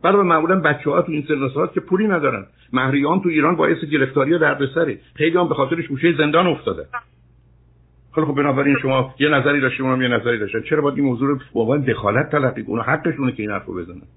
برای 0.04 0.24
معمولا 0.24 0.60
بچه 0.60 0.90
ها 0.90 1.02
تو 1.02 1.12
این 1.12 1.26
سن 1.28 1.68
که 1.74 1.80
پولی 1.80 2.08
ندارن. 2.08 2.46
مهریان 2.74 3.22
تو 3.22 3.30
ایران 3.30 3.56
باعث 3.56 3.78
گرفتاری 3.92 4.34
و 4.34 4.38
دردسره. 4.38 5.00
خیلی 5.16 5.38
هم 5.38 5.50
به 5.50 5.56
خاطرش 5.56 5.88
گوشه 5.88 6.14
زندان 6.18 6.48
افتاده. 6.48 6.86
خیلی 8.16 8.28
خب 8.28 8.36
بنابراین 8.36 8.78
شما 8.82 9.16
یه 9.20 9.30
نظری 9.30 9.62
داشتیم 9.62 9.86
اونم 9.86 10.02
یه 10.02 10.08
نظری 10.08 10.40
داشتن. 10.40 10.62
چرا 10.62 10.82
باید 10.82 10.96
این 10.96 11.06
موضوع 11.06 11.28
رو 11.28 11.36
به 11.36 11.60
عنوان 11.60 11.82
دخالت 11.82 12.30
تلقی 12.32 12.64
کنه؟ 12.64 12.84
حقشونه 12.84 13.32
که 13.32 13.44
این 13.44 13.52
حرفو 13.52 13.74
بزنن 13.74 14.08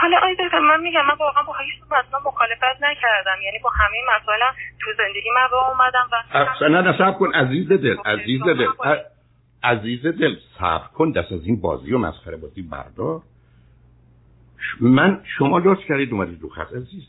حالا 0.00 0.16
آید 0.22 0.38
من 0.54 0.80
میگم 0.80 1.06
من 1.06 1.14
واقعا 1.20 1.42
با 1.42 1.54
هیچ 1.64 1.82
مثلا 1.86 2.20
مخالفت 2.24 2.82
نکردم. 2.82 3.42
یعنی 3.44 3.58
با 3.62 3.70
همه 3.70 3.98
مسائل 4.16 4.40
تو 4.80 4.90
زندگی 4.98 5.30
من 5.34 5.48
با 5.52 5.68
اومدم 5.68 6.08
و 6.12 6.38
اصلا 6.38 6.68
نه 6.68 6.90
نصب 6.90 7.18
کن 7.18 7.32
عزیز 7.34 7.68
دل 7.68 7.96
عزیز 8.04 8.42
دل 8.42 8.66
عزیز 9.64 10.06
دل 10.06 10.36
صبر 10.58 10.86
کن 10.94 11.10
دست 11.10 11.32
از 11.32 11.46
این 11.46 11.60
بازی 11.60 11.92
و 11.92 11.98
مسخره 11.98 12.36
بازی 12.36 12.62
بردار. 12.62 13.20
من 14.80 15.20
شما 15.38 15.58
لطف 15.58 15.84
کردید 15.88 16.12
اومدید 16.12 16.42
رو 16.42 16.48
خط 16.48 16.72
عزیز. 16.72 17.08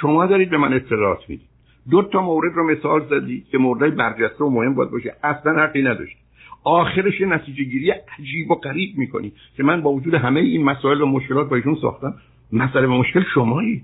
شما 0.00 0.26
دارید 0.26 0.50
به 0.50 0.56
من 0.56 0.72
اطلاعات 0.72 1.28
می‌دید. 1.28 1.51
دو 1.90 2.02
تا 2.02 2.20
مورد 2.20 2.54
رو 2.54 2.70
مثال 2.70 3.06
زدی 3.10 3.44
که 3.50 3.58
موردهای 3.58 3.90
برجسته 3.90 4.44
و 4.44 4.50
مهم 4.50 4.74
باید 4.74 4.90
باشه. 4.90 5.14
اصلا 5.24 5.62
حقی 5.62 5.82
نداشت. 5.82 6.16
آخرش 6.64 7.20
نتیجه 7.20 7.64
گیری 7.64 7.90
عجیب 7.90 8.50
و 8.50 8.54
غریب 8.54 8.98
می‌کنی 8.98 9.32
که 9.56 9.62
من 9.62 9.80
با 9.80 9.92
وجود 9.92 10.14
همه 10.14 10.40
این 10.40 10.64
مسائل 10.64 11.00
و 11.00 11.06
مشکلات 11.06 11.48
با 11.48 11.56
ایشون 11.56 11.74
ساختم. 11.82 12.14
مسئله 12.52 12.86
و 12.86 12.98
مشکل 12.98 13.22
شمایی. 13.34 13.82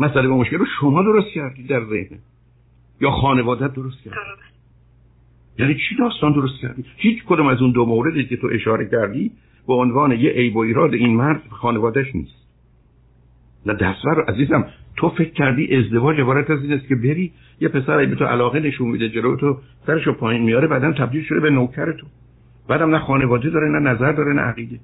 مسئله 0.00 0.28
و 0.28 0.36
مشکل 0.36 0.56
رو 0.56 0.66
شما 0.80 1.02
درست 1.02 1.28
کردی 1.34 1.62
در 1.62 1.84
ذهن. 1.84 2.18
یا 3.00 3.10
خانوادت 3.10 3.74
درست 3.74 4.02
کردی. 4.04 4.16
یعنی 5.58 5.74
چی 5.74 5.96
داستان 5.98 6.32
درست 6.32 6.60
کردی؟ 6.62 6.84
هیچ 6.96 7.24
کدوم 7.24 7.46
از 7.46 7.62
اون 7.62 7.72
دو 7.72 7.86
موردی 7.86 8.26
که 8.26 8.36
تو 8.36 8.48
اشاره 8.52 8.88
کردی 8.90 9.30
به 9.66 9.74
عنوان 9.74 10.12
یه 10.12 10.30
عیب 10.30 10.56
و 10.56 10.58
ایراد 10.58 10.94
این 10.94 11.16
مرد 11.16 11.42
خانوادهش 11.50 12.14
نیست. 12.14 12.40
نه 13.66 13.74
دستور 13.74 14.24
عزیزم. 14.24 14.66
تو 14.96 15.08
فکر 15.08 15.30
کردی 15.30 15.76
ازدواج 15.76 16.20
عبارت 16.20 16.50
از 16.50 16.62
این 16.62 16.72
است 16.72 16.88
که 16.88 16.94
بری 16.94 17.32
یه 17.60 17.68
پسر 17.68 18.06
به 18.06 18.14
تو 18.14 18.24
علاقه 18.24 18.60
نشون 18.60 18.88
میده 18.88 19.08
جلو 19.08 19.36
تو 19.36 19.58
سرشو 19.86 20.12
پایین 20.12 20.42
میاره 20.42 20.68
بعدم 20.68 20.92
تبدیل 20.92 21.22
شده 21.22 21.40
به 21.40 21.50
نوکر 21.50 21.92
تو. 21.92 22.06
بعدم 22.68 22.90
نه 22.90 22.98
خانواده 22.98 23.50
داره 23.50 23.68
نه 23.68 23.90
نظر 23.90 24.12
داره 24.12 24.32
نه 24.32 24.40
عقیده. 24.40 24.80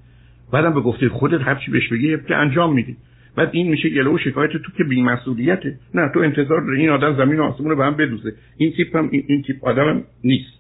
بعدم 0.53 0.75
به 0.75 0.81
گفته 0.81 1.09
خودت 1.09 1.41
هر 1.41 1.55
چی 1.55 1.71
بهش 1.71 1.89
بگی 1.89 2.17
که 2.29 2.37
انجام 2.37 2.75
میدی. 2.75 2.97
بعد 3.37 3.51
این 3.53 3.71
میشه 3.71 3.89
گله 3.89 4.11
و 4.11 4.19
شکایت 4.19 4.51
تو 4.51 4.73
که 4.79 4.85
بی‌مسئولیته. 4.85 5.79
نه 5.95 6.11
تو 6.15 6.21
انتظار 6.21 6.61
داری 6.61 6.81
این 6.81 6.91
آدم 6.91 7.17
زمین 7.17 7.41
و 7.41 7.43
آسمون 7.43 7.71
رو 7.71 7.77
به 7.77 7.85
هم 7.85 7.97
بدوزه. 7.97 8.33
این 8.57 8.73
تیپ 8.73 8.97
هم 8.97 9.09
این, 9.13 9.43
تیپ 9.43 9.65
آدم 9.65 10.03
نیست. 10.25 10.53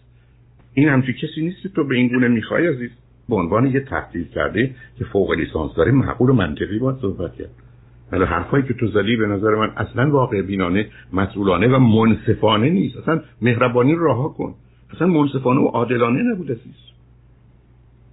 این 0.74 0.88
همچی 0.88 1.12
کسی 1.12 1.40
نیست 1.40 1.74
تو 1.74 1.84
به 1.84 1.94
این 1.94 2.08
گونه 2.08 2.28
می‌خوای 2.28 2.66
عزیز. 2.66 2.90
به 3.28 3.36
عنوان 3.36 3.66
یه 3.66 3.80
تحصیل 3.80 4.24
کرده 4.24 4.74
که 4.98 5.04
فوق 5.04 5.32
لیسانس 5.32 5.74
داره 5.74 5.92
معقول 5.92 6.30
و 6.30 6.32
منطقی 6.32 6.78
باید 6.78 6.96
صحبت 6.96 7.34
کرد. 7.34 7.65
ولی 8.12 8.24
حرفایی 8.24 8.64
که 8.64 8.74
تو 8.74 8.86
زدی 8.86 9.16
به 9.16 9.26
نظر 9.26 9.54
من 9.54 9.72
اصلا 9.76 10.10
واقع 10.10 10.42
بینانه 10.42 10.88
مسئولانه 11.12 11.68
و 11.68 11.78
منصفانه 11.78 12.70
نیست. 12.70 12.96
اصلا 12.96 13.20
مهربانی 13.42 13.94
رو 13.94 14.06
رها 14.06 14.28
کن. 14.28 14.54
اصلا 14.94 15.06
منصفانه 15.06 15.60
و 15.60 15.66
عادلانه 15.66 16.22
نبود 16.22 16.50
عزیز 16.50 16.74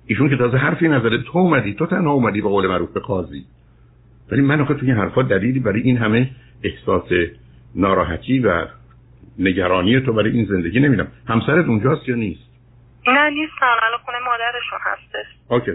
ایشون 0.06 0.30
که 0.30 0.38
تازه 0.38 0.58
حرفی 0.58 0.88
نظره 0.88 1.24
تو 1.24 1.38
اومدی 1.38 1.74
تو 1.74 1.86
تنها 1.86 2.12
اومدی 2.12 2.42
به 2.42 2.50
قول 2.50 2.68
معروف 2.68 2.94
به 2.94 3.00
قاضی. 3.00 3.46
ولی 4.32 4.42
من 4.42 4.62
آخه 4.62 4.74
توی 4.74 4.92
این 4.92 5.00
حرفا 5.00 5.22
دلیلی 5.22 5.60
برای 5.60 5.82
این 5.82 5.98
همه 5.98 6.30
احساس 6.64 7.10
ناراحتی 7.76 8.40
و 8.40 8.66
نگرانی 9.40 10.00
تو 10.00 10.14
برای 10.14 10.32
این 10.32 10.46
زندگی 10.46 10.80
نمیدم 10.80 11.08
همسرت 11.28 11.66
اونجاست 11.66 12.10
یا 12.10 12.16
نیست؟ 12.16 12.54
نه 13.08 13.30
نیستن 13.30 13.76
الان 13.84 14.00
خونه 14.06 14.18
مادرشون 14.26 14.80
هستش. 14.82 15.26
اوکی. 15.48 15.72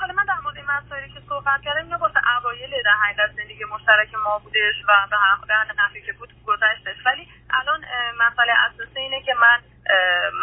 حالا 0.00 0.14
من 0.14 0.24
در 0.28 0.34
مسائلی 0.68 1.12
که 1.12 1.20
صحبت 1.28 1.62
کردم 1.62 1.84
اینا 1.84 1.98
واسه 1.98 2.20
اوایل 2.36 2.82
در 2.84 2.96
حقیقت 3.02 3.32
زندگی 3.36 3.64
مشترک 3.64 4.14
ما 4.14 4.38
بودش 4.38 4.74
و 4.88 5.06
به 5.10 5.16
هر 5.16 5.72
نحوی 5.78 6.02
که 6.02 6.12
بود 6.12 6.28
گذشتش. 6.46 7.06
ولی 7.06 7.28
الان 7.50 7.84
مسئله 8.18 8.52
اساسی 8.52 9.00
اینه 9.00 9.22
که 9.22 9.34
من 9.34 9.60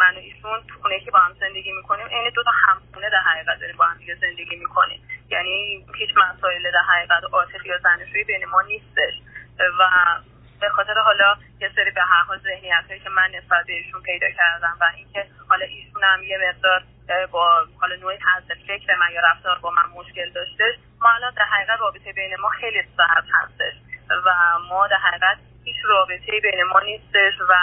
من 0.00 0.14
و 0.14 0.18
ایشون 0.18 0.66
تو 0.68 0.80
خونه 0.82 1.00
که 1.00 1.10
با 1.10 1.18
هم 1.18 1.32
زندگی 1.32 1.72
می‌کنیم. 1.72 2.06
این 2.06 2.30
دو 2.34 2.42
تا 2.42 2.50
همخونه 2.50 3.10
در 3.10 3.20
حقیقت 3.20 3.60
داریم 3.60 3.76
با 3.76 3.84
هم 3.84 3.98
دیگه 3.98 4.14
زندگی 4.14 4.56
می‌کنیم. 4.56 5.08
یعنی 5.28 5.86
هیچ 5.94 6.10
مسائل 6.16 6.70
در 6.72 6.82
حقیقت 6.88 7.22
عاطفی 7.32 7.68
یا 7.68 7.78
زناشویی 7.78 8.24
بین 8.24 8.44
ما 8.44 8.62
نیستش. 8.62 9.14
و 9.78 9.90
به 10.60 10.68
خاطر 10.68 10.94
حالا 10.98 11.36
یه 11.60 11.70
سری 11.76 11.90
به 11.90 12.02
هر 12.02 12.22
حال 12.22 12.38
ذهنیت 12.38 13.02
که 13.02 13.10
من 13.10 13.30
نسبت 13.30 13.66
بهشون 13.66 14.02
پیدا 14.02 14.26
کردم 14.30 14.76
و 14.80 14.84
اینکه 14.96 15.26
حالا 15.48 15.64
ایشون 15.66 16.04
هم 16.04 16.22
یه 16.22 16.38
مقدار 16.48 16.82
با 17.32 17.66
حالا 17.80 17.96
نوع 17.96 18.16
طرز 18.16 18.58
فکر 18.66 18.94
من 19.00 19.14
یا 19.14 19.20
رفتار 19.32 19.58
با 19.58 19.70
من 19.70 20.00
مشکل 20.00 20.32
داشتش 20.34 20.74
ما 21.00 21.08
الان 21.16 21.32
در 21.36 21.44
حقیقت 21.44 21.80
رابطه 21.80 22.12
بین 22.12 22.36
ما 22.42 22.48
خیلی 22.48 22.82
سرد 22.96 23.24
هستش 23.32 23.74
و 24.10 24.30
ما 24.68 24.86
در 24.86 24.96
حقیقت 24.96 25.38
هیچ 25.64 25.76
رابطه 25.84 26.40
بین 26.42 26.62
ما 26.72 26.80
نیستش 26.80 27.40
و 27.40 27.54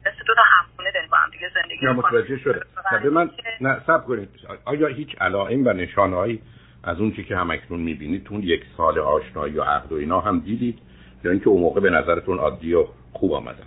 مثل 0.00 0.24
دو 0.26 0.34
تا 0.34 0.42
همخونه 0.42 0.92
داریم 0.92 1.10
با 1.10 1.16
هم 1.16 1.30
دیگه 1.30 1.50
زندگی 1.54 1.86
نه 1.86 1.92
متوجه 1.92 2.38
شده. 2.38 2.60
به 3.02 3.10
من 3.10 3.30
نه 3.60 3.80
سب 3.86 4.06
کنید. 4.06 4.28
آیا 4.64 4.86
هیچ 4.86 5.16
علائم 5.20 5.66
و 5.66 5.72
نشانهایی 5.72 6.42
از 6.84 7.00
اون 7.00 7.12
چی 7.12 7.24
که 7.24 7.36
همکنون 7.36 7.80
می‌بینید 7.80 8.24
تون 8.24 8.42
یک 8.42 8.64
سال 8.76 8.98
آشنایی 8.98 9.58
و 9.58 9.62
عقد 9.62 9.92
و 9.92 9.94
اینا 9.94 10.20
هم 10.20 10.40
دیدید؟ 10.40 10.78
یا 11.24 11.30
اینکه 11.30 11.48
اون 11.48 11.60
موقع 11.60 11.80
به 11.80 11.90
نظرتون 11.90 12.38
عادی 12.38 12.74
و 12.74 12.86
خوب 13.12 13.32
آمدن 13.32 13.66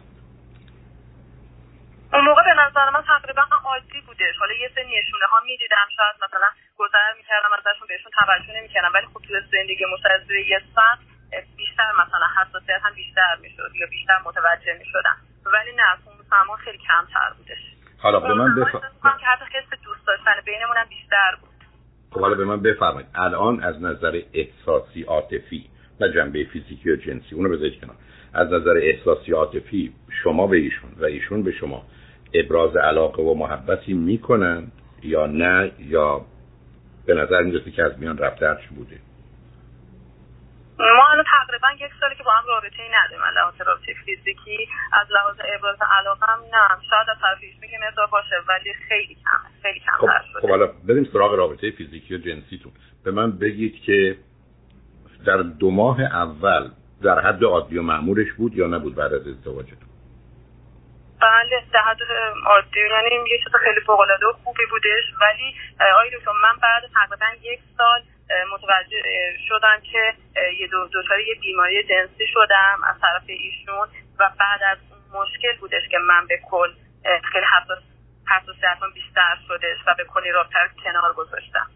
اون 2.13 2.25
موقع 2.25 2.43
به 2.49 2.55
نظر 2.63 2.89
من 2.89 3.03
تقریبا 3.13 3.43
عادی 3.65 4.01
بودش 4.07 4.35
حالا 4.39 4.53
یه 4.53 4.69
سری 4.75 4.85
نشونه 4.85 5.25
ها 5.31 5.39
می‌دیدم 5.45 5.87
شاید 5.97 6.15
مثلا 6.25 6.49
گذر 6.77 7.13
می‌کردم 7.17 7.51
ازشون 7.57 7.87
بهشون 7.87 8.11
توجه 8.19 8.59
نمی‌کردم 8.59 8.91
ولی 8.93 9.07
خب 9.13 9.19
توی 9.27 9.35
زندگی 9.51 9.85
مستقل 9.93 10.35
یه 10.35 10.61
ساعت 10.75 10.99
بیشتر 11.57 11.91
مثلا 12.01 12.27
حساسیت 12.37 12.81
هم 12.83 12.93
بیشتر 12.93 13.35
می‌شد 13.41 13.71
یا 13.75 13.87
بیشتر 13.87 14.17
متوجه 14.25 14.73
می‌شدم. 14.79 15.17
ولی 15.45 15.71
نه 15.75 15.89
اون 16.05 16.15
زمان 16.31 16.57
خیلی 16.57 16.77
کمتر 16.77 17.29
بودش 17.37 17.63
حالا 17.97 18.19
به 18.19 18.33
من 18.33 18.55
بفرمایید 18.55 19.19
که 19.19 19.25
حتی 19.25 19.45
حس 19.45 19.79
دوست 19.83 20.07
داشتن 20.07 20.31
بینمون 20.45 20.77
هم 20.77 20.87
بیشتر 20.89 21.31
بود. 21.41 21.49
خب 22.11 22.21
حالا 22.21 22.35
به 22.35 22.45
من 22.45 22.61
بفرمایید. 22.61 23.09
الان 23.15 23.63
از 23.63 23.81
نظر 23.81 24.21
احساسی 24.33 25.03
عاطفی 25.03 25.69
و 25.99 26.07
جنبه 26.07 26.43
فیزیکی 26.43 26.91
و 26.91 26.95
جنسی 26.95 27.35
اونو 27.35 27.49
بذارید 27.49 27.81
کنار. 27.81 27.95
از 28.33 28.47
نظر 28.47 28.77
احساسی 28.77 29.31
عاطفی 29.31 29.93
شما 30.23 30.47
به 30.47 30.57
ایشون 30.57 30.91
و 30.97 31.05
ایشون 31.05 31.43
به 31.43 31.51
شما 31.51 31.85
ابراز 32.33 32.75
علاقه 32.75 33.23
و 33.23 33.33
محبتی 33.33 33.93
می‌کنن 33.93 34.71
یا 35.03 35.25
نه 35.25 35.71
یا 35.79 36.21
به 37.05 37.13
نظر 37.13 37.43
می‌رسه 37.43 37.71
که 37.71 37.83
از 37.83 37.99
میان 37.99 38.17
رفته 38.17 38.57
بوده؟ 38.75 38.99
ما 40.79 41.09
الان 41.11 41.25
تقریبا 41.31 41.85
یک 41.85 41.91
سالی 41.99 42.15
که 42.15 42.23
با 42.23 42.31
هم 42.31 42.43
رابطه 42.47 42.83
ای 42.83 42.89
نداریم 42.89 43.23
لحاظ 43.35 43.53
رابطه 43.67 43.93
فیزیکی 44.05 44.67
از 44.93 45.07
لحاظ 45.11 45.35
ابراز 45.57 45.77
علاقه 45.99 46.25
هم 46.27 46.39
نه. 46.39 46.81
شاید 46.89 47.09
از 47.09 47.17
طرف 47.21 47.39
که 47.71 47.77
مقدار 47.87 48.07
باشه 48.07 48.35
ولی 48.49 48.73
خیلی 48.73 49.15
کم 49.15 49.49
خیلی 49.61 49.79
کم 49.79 49.91
خب, 49.97 50.39
خب 50.41 50.49
حالا 50.49 50.67
بریم 50.87 51.09
سراغ 51.13 51.33
رابطه 51.33 51.71
فیزیکی 51.71 52.15
و 52.15 52.17
جنسیتون. 52.17 52.71
به 53.03 53.11
من 53.11 53.31
بگید 53.31 53.75
که 53.75 54.17
در 55.25 55.37
دو 55.37 55.71
ماه 55.71 56.01
اول 56.01 56.69
در 57.01 57.19
حد 57.19 57.43
عادی 57.43 57.77
و 57.77 57.81
معمولش 57.81 58.33
بود 58.33 58.55
یا 58.55 58.67
نبود 58.67 58.95
بعد 58.95 59.13
از 59.13 59.27
ازدواجتون؟ 59.27 59.92
بله 61.23 61.63
در 61.73 61.79
حد 61.79 61.97
عادی. 62.45 62.79
یعنی 62.79 63.29
یه 63.31 63.37
چیز 63.43 63.55
خیلی 63.63 63.81
فوق 63.85 63.99
العاده 63.99 64.27
و 64.27 64.33
خوبی 64.43 64.65
بودش. 64.71 65.05
ولی 65.21 65.55
آقای 65.93 66.09
دکتر 66.09 66.31
من 66.43 66.55
بعد 66.61 66.83
تقریبا 66.93 67.25
یک 67.41 67.59
سال 67.77 68.01
متوجه 68.53 69.01
شدم 69.47 69.79
که 69.91 70.13
یه 70.59 70.67
دو 70.67 70.87
دچار 70.93 71.19
یه 71.19 71.35
بیماری 71.41 71.83
جنسی 71.83 72.27
شدم 72.33 72.79
از 72.89 72.95
طرف 73.01 73.23
ایشون 73.27 73.87
و 74.19 74.29
بعد 74.39 74.63
از 74.71 74.77
اون 74.89 75.21
مشکل 75.21 75.57
بودش 75.59 75.89
که 75.91 75.97
من 75.97 76.27
به 76.27 76.39
کل 76.49 76.69
خیلی 77.31 77.45
حساس 77.45 77.83
حساسیتم 78.27 78.91
بیشتر 78.93 79.37
شدش 79.47 79.77
و 79.87 79.95
به 79.97 80.03
کلی 80.03 80.31
رابطه 80.31 80.59
کنار 80.83 81.13
گذاشتم. 81.13 81.67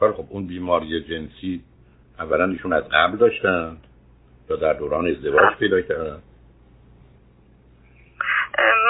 خب 0.00 0.26
اون 0.30 0.46
بیماری 0.46 1.04
جنسی 1.04 1.64
اولا 2.18 2.44
ایشون 2.44 2.72
از 2.72 2.84
قبل 2.92 3.16
داشتن 3.16 3.76
یا 4.50 4.56
در 4.56 4.72
دوران 4.72 5.06
ازدواج 5.06 5.56
پیدا 5.58 5.80
کردن؟ 5.80 6.22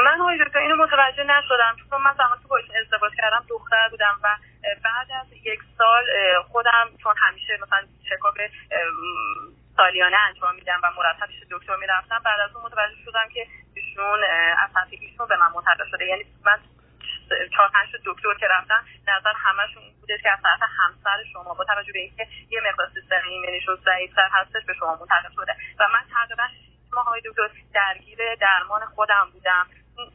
من 0.04 0.18
های 0.18 0.44
اینو 0.54 0.76
متوجه 0.76 1.25
نشدم. 1.25 1.76
چون 1.90 2.02
من 2.02 2.14
زمان 2.18 2.38
که 2.42 2.49
باش 2.49 2.64
ازدواج 2.80 3.12
کردم 3.16 3.44
دختر 3.49 3.88
بودم 3.88 4.20
و 4.23 4.37
بعد 4.85 5.06
از 5.20 5.32
یک 5.32 5.61
سال 5.78 6.04
خودم 6.42 6.90
چون 7.02 7.14
همیشه 7.18 7.58
مثلا 7.62 7.80
چکاپ 8.11 8.38
سالیانه 9.76 10.16
انجام 10.16 10.54
میدم 10.54 10.80
و 10.82 10.90
مرتب 10.96 11.26
پیش 11.26 11.42
دکتر 11.50 11.76
می‌رفتم 11.76 12.23
بعد 12.25 12.40
از 12.40 12.56
اون 12.56 12.64
متوجه 12.64 12.96
شدم 13.04 13.28
که 13.35 13.46
ایشون 13.75 14.18
از 14.58 14.73
طرف 14.75 14.88
ایشون 14.90 15.26
به 15.26 15.37
من 15.37 15.52
منتقل 15.54 15.85
شده. 15.90 16.04
یعنی 16.04 16.25
من 16.44 16.58
چهار 17.56 17.68
پنج 17.68 17.88
دکتر 18.04 18.35
که 18.35 18.46
رفتن 18.49 18.85
نظر 19.08 19.32
همشون 19.37 19.82
این 19.82 20.18
که 20.23 20.30
از 20.32 20.38
طرف 20.42 20.61
همسر 20.78 21.25
شما 21.32 21.54
با 21.54 21.64
توجه 21.64 21.92
به 21.92 21.99
اینکه 21.99 22.28
یه 22.50 22.61
مقدار 22.68 22.88
سیستم 22.94 23.20
ایمنیشون 23.28 23.76
ضعیفتر 23.85 24.28
هستش 24.32 24.64
به 24.66 24.75
شما 24.75 24.96
منتقل 25.00 25.35
شده. 25.35 25.56
و 25.78 25.88
من 25.88 26.00
تقریبا 26.14 26.44
ماهای 26.97 27.21
دکتر 27.25 27.49
درگیر 27.75 28.19
درمان 28.41 28.81
خودم 28.95 29.29
بودم. 29.33 29.67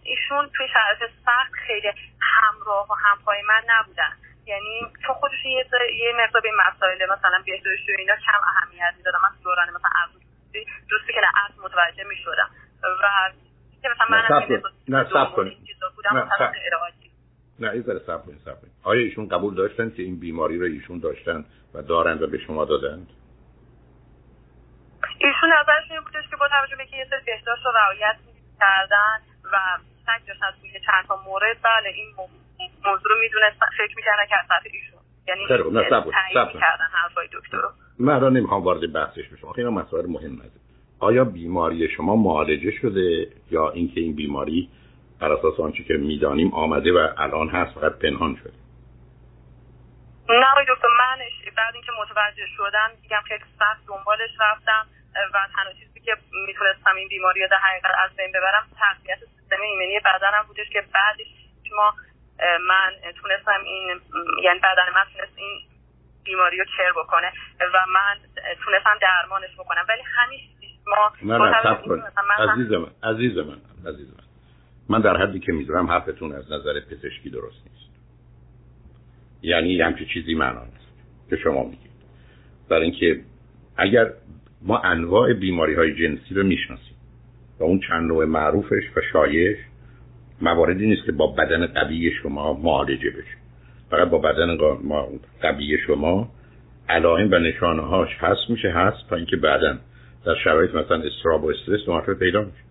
ایشون 0.04 0.50
توی 0.58 0.68
شرایط 0.74 1.12
سخت 1.26 1.54
خیلی 1.68 1.92
همراه 2.22 2.88
و 2.92 2.94
همپای 2.94 3.42
من 3.42 3.62
نبودن. 3.70 4.14
یعنی 4.46 4.88
چون 5.06 5.16
خودش 5.16 5.46
یه 5.46 5.66
یه 5.98 6.14
مقدار 6.24 6.42
به 6.42 6.50
مسائل 6.68 6.98
مثلا 6.98 7.44
بهداشتی 7.46 7.94
و 7.94 7.96
اینا 8.00 8.16
کم 8.16 8.42
اهمیت 8.48 8.94
می‌دادم 8.98 9.20
من 9.24 9.44
دوران 9.44 9.70
مثلا 9.70 9.90
عرض 9.96 10.12
دوستی 10.90 11.14
که 11.14 11.22
عرض 11.36 11.60
متوجه 11.60 12.04
می‌شدم. 12.04 12.50
و 12.84 13.32
که 13.82 13.90
مثلا 13.90 14.08
من 14.10 14.24
نه 14.88 15.04
سب 15.04 15.36
کنید 15.36 15.58
نه 17.60 17.82
ذره 17.82 18.00
سب 18.00 18.26
کنید 18.26 18.40
سب 18.46 18.62
کنید 18.62 18.74
آیا 18.84 19.02
ایشون 19.02 19.28
قبول 19.28 19.56
داشتن 19.56 19.90
که 19.90 20.04
این 20.04 20.20
بیماری 20.20 20.60
رو 20.60 20.66
ایشون 20.66 21.00
داشتن 21.00 21.46
و 21.74 21.82
دارند 21.82 22.22
و 22.22 22.28
به 22.28 22.38
شما 22.38 22.66
دادند 22.66 23.08
ایشون 25.24 25.50
نظرش 25.54 25.92
این 25.92 26.02
بودش 26.02 26.30
که 26.30 26.36
با 26.36 26.48
توجه 26.48 26.76
به 26.76 26.86
که 26.86 26.98
یه 26.98 27.08
سری 27.10 27.20
بهداشت 27.26 27.66
رو 27.66 27.72
رعایت 27.72 28.16
کردن 28.60 29.18
و 29.54 29.58
سگ 30.06 30.28
داشتن 30.28 30.52
توی 30.62 30.80
چند 30.86 31.06
تا 31.08 31.16
مورد 31.26 31.58
بله 31.64 31.90
این 31.90 32.16
موضوع 32.86 33.12
رو 33.12 33.16
می‌دونست 33.20 33.60
فکر 33.78 33.96
می‌کردن 33.96 34.26
که 34.30 34.40
از 34.40 34.48
طرف 34.50 34.64
ایشون. 34.64 35.00
یعنی 35.28 35.48
تایید 35.48 36.60
کردن 36.60 36.88
حرفای 36.92 37.28
دکتر 37.34 37.58
رو. 37.58 37.70
من 38.00 38.22
را 38.22 38.30
نمی‌خوام 38.30 38.64
وارد 38.64 38.94
بحثش 38.94 39.28
بشم. 39.28 39.52
خیلی 39.52 39.70
مسائل 39.70 40.06
مهم 40.06 40.34
نده 40.34 40.52
آیا 41.00 41.24
بیماری 41.24 41.90
شما 41.90 42.16
معالجه 42.16 42.72
شده 42.72 43.28
یا 43.52 43.70
اینکه 43.70 44.02
این 44.02 44.16
بیماری 44.16 44.70
بر 45.20 45.32
اساس 45.32 45.60
آنچه 45.60 45.84
که 45.84 45.94
می‌دانیم 45.94 46.54
آمده 46.54 46.92
و 46.92 47.08
الان 47.18 47.50
هست 47.50 47.80
فقط 47.80 47.92
پنهان 47.92 48.36
شده؟ 48.44 48.54
نه 50.30 50.46
آقای 50.52 50.66
دکتر 50.70 50.88
من 50.88 51.18
بعد 51.58 51.74
اینکه 51.74 51.92
متوجه 52.02 52.46
شدم 52.58 52.90
دیگم 53.02 53.22
خیلی 53.28 53.44
سخت 53.60 53.88
دنبالش 53.88 54.30
رفتم. 54.40 54.88
و 55.34 55.48
تنها 55.56 55.74
چیزی 55.80 56.00
که 56.00 56.18
می‌تونستم 56.48 56.96
این 56.96 57.08
بیماری 57.08 57.42
رو 57.42 57.48
در 57.52 57.58
حقیقت 57.58 57.92
از 58.04 58.16
بین 58.18 58.32
ببرم 58.32 58.68
تقویت 58.80 59.20
سیستم 59.20 59.62
ایمنی 59.62 60.00
بدنم 60.00 60.44
بودش 60.48 60.70
که 60.70 60.84
بعدش 60.94 61.28
ما 61.76 61.94
من 62.68 62.92
تونستم 63.22 63.64
این 63.66 64.02
یعنی 64.44 64.60
بدن 64.60 64.94
من 64.96 65.04
تونست 65.14 65.38
این 65.38 65.62
بیماری 66.24 66.58
رو 66.58 66.66
کر 66.78 66.92
بکنه 66.92 67.32
و 67.74 67.86
من 67.94 68.18
تونستم 68.66 68.98
درمانش 69.02 69.54
بکنم. 69.58 69.86
ولی 69.90 70.02
همین 70.06 70.40
ما 70.88 71.12
نه 71.24 71.38
نه 71.38 72.52
عزیز 72.52 72.72
من 72.72 72.92
عزیز 73.04 73.38
من 73.38 73.62
عزیز 73.88 74.08
من. 74.18 74.24
من 74.90 75.02
در 75.02 75.18
حدی 75.18 75.40
که 75.40 75.52
می‌دونم 75.52 75.92
حرفتون 75.92 76.32
از 76.32 76.52
نظر 76.52 76.80
پزشکی 76.80 77.30
درست 77.30 77.68
نیست. 77.68 77.92
یعنی 79.42 79.82
همچی 79.82 80.06
چیزی 80.06 80.36
معنا 80.36 80.66
نیست 80.66 80.88
که 81.30 81.38
شما 81.38 81.64
میگید. 81.64 81.92
برای 82.70 82.84
اینکه 82.84 83.22
اگر 83.78 84.14
ما 84.64 84.78
انواع 84.78 85.34
بیماری 85.34 85.74
های 85.74 85.94
جنسی 85.96 86.36
رو 86.36 86.44
می‌شناسیم 86.44 86.96
و 87.60 87.64
اون 87.64 87.80
چند 87.88 88.08
نوع 88.08 88.26
معروفش 88.26 88.84
و 88.96 89.02
شایش 89.14 89.58
مواردی 90.42 90.88
نیست 90.88 91.06
که 91.06 91.12
با 91.12 91.28
بدن 91.28 91.68
قوی 91.68 92.12
شما 92.24 92.54
معالجه 92.54 93.10
بشه. 93.10 93.38
فقط 93.90 94.10
با 94.10 94.18
بدن 94.18 94.58
قوی 95.42 95.78
شما 95.88 96.30
علائم 96.90 97.32
و 97.32 97.36
نشانه 97.36 97.82
هاش 97.82 98.10
هست 98.20 98.50
میشه 98.50 98.72
هست 98.72 99.10
تا 99.10 99.16
اینکه 99.16 99.36
بعدا 99.36 99.78
در 100.26 100.36
شرایط 100.44 100.76
مثلا 100.76 101.02
استراب 101.02 101.44
و 101.44 101.50
استرس 101.50 101.86
دو 101.86 102.14
پیدا 102.14 102.42
میشه. 102.42 102.64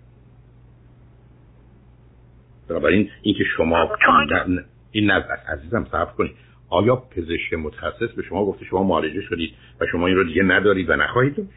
بنابراین 2.68 3.10
اینکه 3.22 3.44
شما 3.56 3.88
این 4.92 5.10
نظر 5.10 5.36
عزیزم 5.48 5.86
صرف 5.92 6.14
کنید. 6.14 6.32
آیا 6.68 6.96
پزشک 6.96 7.54
متخصص 7.54 8.12
به 8.16 8.22
شما 8.22 8.44
گفته 8.44 8.64
شما 8.64 8.82
معالجه 8.82 9.20
شدید 9.20 9.54
و 9.80 9.86
شما 9.92 10.06
این 10.06 10.16
رو 10.16 10.24
دیگه 10.24 10.42
ندارید 10.42 10.90
و 10.90 10.96
نخواهید 10.96 11.36
داشت؟ 11.36 11.50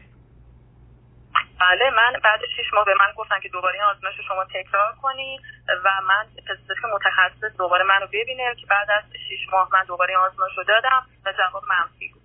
بله 1.64 1.90
من 1.90 2.12
بعد 2.24 2.40
شش 2.56 2.74
ماه 2.74 2.84
به 2.84 2.94
من 3.00 3.12
گفتن 3.16 3.40
که 3.42 3.48
دوباره 3.48 3.74
این 3.74 3.82
آزمایش 3.82 4.16
شما 4.28 4.44
تکرار 4.44 4.92
کنی 5.02 5.40
و 5.84 5.90
من 6.08 6.26
پزشک 6.48 6.84
متخصص 6.94 7.56
دوباره 7.58 7.84
منو 7.84 8.06
ببینه 8.06 8.54
که 8.60 8.66
بعد 8.66 8.88
از 8.90 9.04
شش 9.28 9.48
ماه 9.52 9.68
من 9.72 9.84
دوباره 9.84 10.10
این 10.10 10.18
آزمایش 10.18 10.58
رو 10.58 10.64
دادم 10.64 11.06
و 11.26 11.32
جواب 11.32 11.62
منفی 11.70 12.08
بود. 12.08 12.22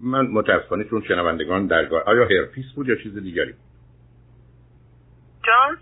من 0.00 0.26
متاسفانه 0.26 0.84
چون 0.84 1.04
شنوندگان 1.08 1.66
درگاه 1.66 2.02
آیا 2.02 2.24
هرپیس 2.24 2.72
بود 2.76 2.88
یا 2.88 2.96
چیز 2.96 3.18
دیگری 3.22 3.54
جان؟ 5.46 5.78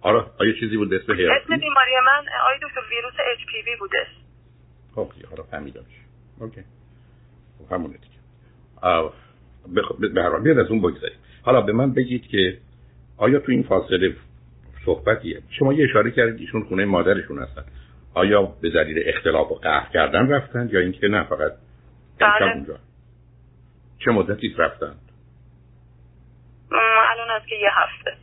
آره 0.00 0.24
آیا 0.40 0.52
چیزی 0.60 0.76
بود 0.76 0.94
اسم 0.94 1.12
herpes؟ 1.12 1.42
اسم 1.44 1.56
بیماری 1.56 1.92
من 2.06 2.24
آیا 2.46 2.58
دکتر 2.62 2.80
ویروس 2.90 3.14
HPV 3.18 3.76
بودش 3.76 4.06
خب 4.94 5.12
حالا 5.30 5.42
فهمیدمش 5.42 6.00
OK. 6.40 6.64
خب 7.58 7.72
همونه 7.72 7.98
دیگه. 7.98 8.18
به 10.14 10.22
هر 10.22 10.30
حال 10.30 10.60
از 10.60 10.70
اون 10.70 10.80
بگذاریم. 10.80 11.18
حالا 11.44 11.60
به 11.60 11.72
من 11.72 11.92
بگید 11.92 12.26
که 12.26 12.58
آیا 13.16 13.38
تو 13.38 13.52
این 13.52 13.62
فاصله 13.62 14.16
صحبتیه؟ 14.84 15.42
شما 15.58 15.72
یه 15.72 15.84
اشاره 15.84 16.10
کردید 16.10 16.40
ایشون 16.40 16.64
خونه 16.64 16.84
مادرشون 16.84 17.38
هستن. 17.38 17.64
آیا 18.14 18.42
به 18.42 18.70
دلیل 18.70 19.02
اختلاف 19.06 19.52
و 19.52 19.54
قهر 19.54 19.88
کردن 19.92 20.28
رفتن 20.28 20.68
یا 20.72 20.80
اینکه 20.80 21.08
نه 21.08 21.24
فقط 21.24 21.52
بله. 22.20 22.52
اونجا؟ 22.54 22.78
چه 23.98 24.10
مدتی 24.10 24.54
رفتن؟ 24.58 24.94
الان 26.72 27.30
از 27.30 27.42
که 27.48 27.54
یه 27.54 27.70
هفته. 27.72 28.16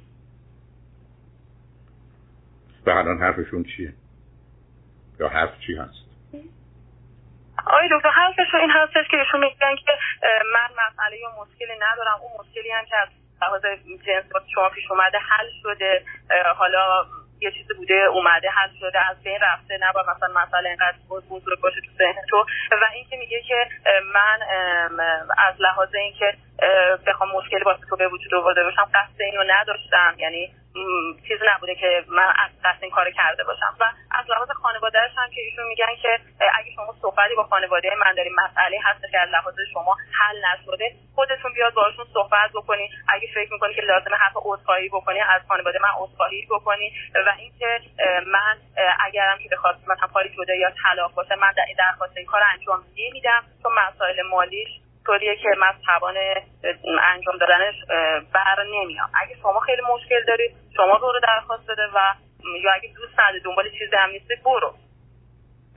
و 2.86 2.90
الان 2.90 3.18
حرفشون 3.20 3.64
چیه؟ 3.64 3.94
یا 5.20 5.28
حرف 5.28 5.60
چی 5.60 5.76
هست؟ 5.76 6.12
آقای 7.68 7.90
دکتر 7.92 8.10
حرفش 8.10 8.56
این 8.56 8.72
هستش 8.72 9.08
که 9.12 9.18
ایشون 9.18 9.40
میگن 9.40 9.76
که 9.76 9.98
من 10.54 10.70
مسئله 10.88 11.18
یا 11.18 11.30
مشکلی 11.42 11.80
ندارم. 11.80 12.20
اون 12.22 12.32
مشکلی 12.40 12.72
هم 12.72 12.86
که 12.86 12.98
از 12.98 13.10
لحاظ 13.42 13.66
جنس 14.06 14.26
شما 14.54 14.70
پیش 14.70 14.92
اومده 14.92 15.18
حل 15.18 15.48
شده. 15.62 16.04
حالا 16.56 17.06
یه 17.40 17.52
چیزی 17.52 17.74
بوده 17.74 17.94
اومده 17.94 18.50
حل 18.50 18.70
شده. 18.80 19.10
از 19.10 19.24
بین 19.24 19.40
رفته. 19.42 19.78
نباید 19.82 20.10
مثلا 20.10 20.42
مسئله 20.42 20.70
اینقدر 20.70 20.98
بزرگ 21.10 21.60
باشه 21.62 21.82
تو 21.82 21.92
ذهن 21.98 22.26
تو. 22.30 22.46
و 22.72 22.86
اینکه 22.94 23.18
میگه 23.18 23.42
که 23.42 23.68
من 24.14 24.40
از 25.38 25.62
لحاظ 25.62 25.96
اینکه 25.96 26.34
بخوام 27.08 27.30
مشکلی 27.32 27.64
واسه 27.64 27.82
تو 27.90 27.96
به 27.96 28.08
وجود 28.08 28.34
آورده 28.36 28.64
باشم 28.64 28.90
قصد 28.94 29.22
اینو 29.22 29.44
نداشتم. 29.48 30.16
یعنی 30.18 30.54
چیزی 31.28 31.46
نبوده 31.56 31.76
که 31.76 32.04
من 32.08 32.34
از 32.38 32.52
قصد 32.64 32.84
این 32.84 32.92
کار 32.92 33.12
کرده 33.12 33.44
باشم. 33.44 33.76
و 33.80 33.84
از 34.12 34.26
لحاظ 34.30 34.50
خانوادهش 34.52 35.12
هم 35.18 35.30
که 35.30 35.42
ایشون 35.42 35.68
میگن 35.68 35.96
که 36.02 36.20
اگه 36.60 36.72
شما 36.76 36.96
صحبتی 37.02 37.36
با 37.36 37.44
خانواده 37.44 37.90
من 38.06 38.14
داریم 38.16 38.34
مسئله 38.46 38.80
هست 38.84 39.12
که 39.12 39.20
از 39.20 39.30
لحاظ 39.30 39.56
شما 39.74 39.96
حل 40.20 40.38
نشده 40.46 40.92
خودتون 41.16 41.54
بیاد 41.54 41.74
باشون 41.74 42.06
صحبت 42.14 42.52
بکنی 42.54 42.90
اگه 43.10 43.28
فکر 43.34 43.54
می‌کنی 43.54 43.74
که 43.74 43.82
لازمه 43.82 44.16
حرف 44.16 44.34
عذرخواهی 44.36 44.90
بکنی 44.90 45.20
از 45.20 45.42
خانواده 45.48 45.80
من 45.80 45.90
عذرخواهی 45.98 46.48
بکنی. 46.50 46.94
و 47.28 47.34
اینکه 47.38 47.80
من 48.28 48.58
اگرم 49.00 49.38
که 49.38 49.50
بخواد 49.52 49.76
مثلا 49.88 50.08
پاری 50.08 50.34
شده 50.36 50.58
یا 50.58 50.72
طلاق 50.84 51.14
باشه 51.14 51.36
من 51.36 51.52
در 51.58 51.64
درخواست 51.78 52.18
این 52.18 52.26
کار 52.26 52.42
انجام 52.54 52.84
نمیدم 52.98 53.44
چون 53.64 53.72
مسائل 53.74 54.22
مالیش 54.22 54.70
طوریه 55.06 55.36
که 55.36 55.50
من 55.60 55.74
توان 55.86 56.16
انجام 57.04 57.38
دادنش 57.38 57.76
بر 58.34 58.64
نمیام 58.64 59.10
اگه 59.14 59.36
شما 59.42 59.60
خیلی 59.60 59.82
مشکل 59.96 60.26
دارید 60.28 60.52
شما 60.76 60.98
رو 60.98 61.20
درخواست 61.24 61.64
بده 61.64 61.88
و 61.96 62.14
یا 62.64 62.72
اگه 62.74 62.90
دوست 62.96 63.20
نداری 63.20 63.40
دنبال 63.40 63.70
چیزی 63.70 63.96
هم 64.00 64.10
نیستی 64.10 64.36
برو. 64.46 64.74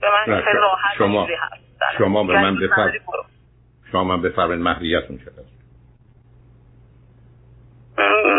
به 0.01 0.07
من 0.11 0.41
خیلی 0.41 0.57
راحت 0.57 0.97
شما 0.97 1.25
هست 1.25 1.97
شما 1.97 2.23
به 2.23 2.33
من 2.33 2.55
بفر 2.55 2.91
شما 3.91 4.03
من 4.03 4.21
بفرمایید 4.21 4.61
محریتون 4.61 5.17
شده 5.17 5.45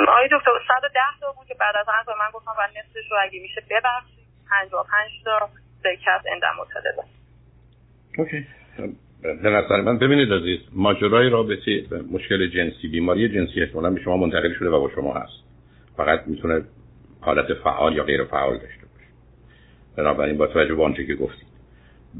آقای 0.09 0.29
دکتر 0.33 0.51
110 0.68 1.01
تا 1.20 1.33
بود 1.33 1.46
که 1.46 1.55
بعد 1.55 1.77
از 1.77 1.87
حرف 1.88 2.09
من 2.09 2.31
گفتم 2.33 2.51
و 2.59 2.68
نصفش 2.79 3.11
رو 3.11 3.16
اگه 3.22 3.40
میشه 3.40 3.61
ببخشید. 3.70 4.27
55 4.51 5.11
تا 5.25 5.49
شرکت 5.83 6.22
اندم 6.33 6.55
مطالبه 6.59 7.03
اوکی. 8.18 8.46
به 9.22 9.50
نظر 9.50 9.81
من 9.81 9.98
ببینید 9.98 10.33
عزیز 10.33 10.59
ماجرای 10.72 11.31
رابطه 11.31 11.85
مشکل 12.12 12.46
جنسی 12.46 12.88
بیماری 12.88 13.29
جنسی 13.29 13.62
احتمالا 13.62 13.90
به 13.90 14.00
شما 14.00 14.16
منتقل 14.16 14.52
شده 14.59 14.68
و 14.68 14.81
با 14.81 14.90
شما 14.94 15.14
هست. 15.14 15.33
فقط 15.96 16.26
می‌تونه 16.26 16.62
حالت 17.20 17.55
فعال 17.55 17.96
یا 17.96 18.05
غیر 18.05 18.24
فعال 18.24 18.52
داشته 18.52 18.87
باشه. 18.94 19.09
بنابراین 19.96 20.37
با 20.37 20.46
توجه 20.46 20.74
به 20.74 20.85
آنچه 20.85 21.07
که 21.07 21.14
گفتید. 21.14 21.46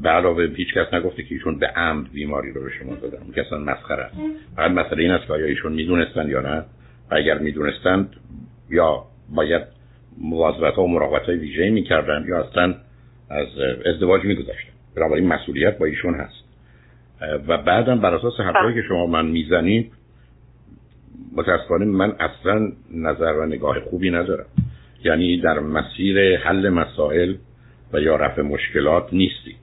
به 0.01 0.09
علاوه 0.09 0.47
هیچ 0.55 0.73
کس 0.73 0.93
نگفته 0.93 1.23
که 1.23 1.35
ایشون 1.35 1.59
به 1.59 1.67
عمد 1.67 2.11
بیماری 2.11 2.53
رو 2.53 2.63
به 2.63 2.71
شما 2.71 2.95
دادن. 2.95 3.17
اون 3.17 3.31
کسان 3.31 3.63
مسخره 3.63 4.03
است. 4.03 4.15
فقط 4.55 4.71
مسئله 4.71 5.03
این 5.03 5.11
است 5.11 5.27
که 5.27 5.33
آیا 5.33 5.45
ایشون 5.45 5.73
می‌دونستن 5.73 6.29
یا 6.29 6.41
نه؟ 6.41 6.65
و 7.11 7.15
اگر 7.15 7.37
می‌دونستند 7.37 8.15
یا 8.69 9.03
باید 9.29 9.63
مواظبت 10.21 10.77
و 10.77 10.87
مراقبت 10.87 11.21
های 11.21 11.37
ویژه 11.37 11.69
می‌کردن 11.69 12.25
یا 12.27 12.43
اصلا 12.43 12.75
از 13.29 13.47
ازدواج 13.85 14.23
میگذاشتن 14.23 14.71
بنابراین 14.95 15.27
مسئولیت 15.27 15.77
با 15.77 15.85
ایشون 15.85 16.15
هست. 16.15 16.46
و 17.21 17.57
بعدم 17.57 17.99
بر 17.99 18.15
اساس 18.15 18.39
حرفایی 18.39 18.75
که 18.75 18.87
شما 18.87 19.05
من 19.05 19.25
می‌زنید 19.25 19.93
متاسفانه 21.35 21.85
من 21.85 22.15
اصلا 22.19 22.71
نظر 22.91 23.33
و 23.33 23.45
نگاه 23.45 23.79
خوبی 23.79 24.11
ندارم. 24.11 24.45
یعنی 25.03 25.41
در 25.41 25.59
مسیر 25.59 26.39
حل 26.39 26.69
مسائل 26.69 27.35
و 27.93 27.99
یا 27.99 28.15
رفع 28.15 28.41
مشکلات 28.41 29.13
نیستی. 29.13 29.55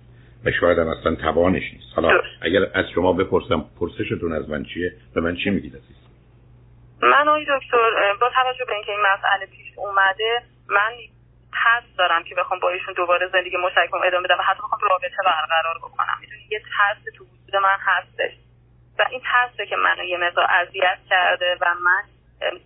و 0.44 0.50
شاید 0.50 0.78
هم 0.78 0.88
اصلا 0.88 1.14
توانش 1.14 1.72
نیست. 1.72 1.92
حالا 1.96 2.20
اگر 2.40 2.60
از 2.74 2.84
شما 2.94 3.12
بپرسم 3.12 3.64
پرسشتون 3.80 4.32
از 4.32 4.48
من 4.48 4.64
چیه؟ 4.64 4.92
به 5.14 5.20
من 5.20 5.36
چی 5.36 5.50
میگید 5.50 5.76
عزیز؟ 5.76 5.96
من 7.02 7.28
آقای 7.28 7.44
دکتر 7.44 7.78
با 8.20 8.30
توجه 8.34 8.64
به 8.64 8.74
اینکه 8.74 8.92
این 8.92 9.00
مسئله 9.00 9.46
پیش 9.46 9.66
اومده 9.76 10.42
من 10.68 10.92
ترس 11.52 11.96
دارم 11.98 12.24
که 12.24 12.34
بخوام 12.34 12.60
با 12.60 12.70
ایشون 12.70 12.94
دوباره 12.96 13.28
زندگی 13.32 13.56
مشترکم 13.56 13.96
ادامه 14.06 14.24
بدم 14.24 14.38
و 14.38 14.42
حتی 14.42 14.58
بخوام 14.58 14.80
رابطه 14.90 15.16
برقرار 15.24 15.78
بکنم. 15.78 16.16
می‌دونی 16.20 16.42
یه 16.50 16.58
ترس 16.58 17.14
تو 17.16 17.24
وجود 17.54 17.62
من 17.62 17.78
هستش 17.80 18.32
و 18.98 19.06
این 19.10 19.20
ترسه 19.32 19.66
که 19.66 19.76
منو 19.76 20.04
یه 20.04 20.18
مقدار 20.18 20.46
اذیت 20.50 20.98
کرده 21.10 21.56
و 21.60 21.74
من 21.74 22.02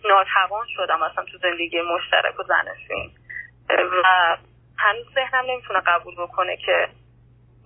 ناتوان 0.05 0.67
شدم 0.77 1.03
اصلا 1.03 1.25
تو 1.25 1.39
زندگی 1.39 1.81
مشترک 1.81 2.41
و 2.41 2.43
زنشین 2.43 3.11
و 4.03 4.37
هنوز 4.79 5.07
ذهنم 5.15 5.45
نمی‌تونه 5.51 5.81
قبول 5.81 6.15
بکنه 6.15 6.57
که 6.57 6.89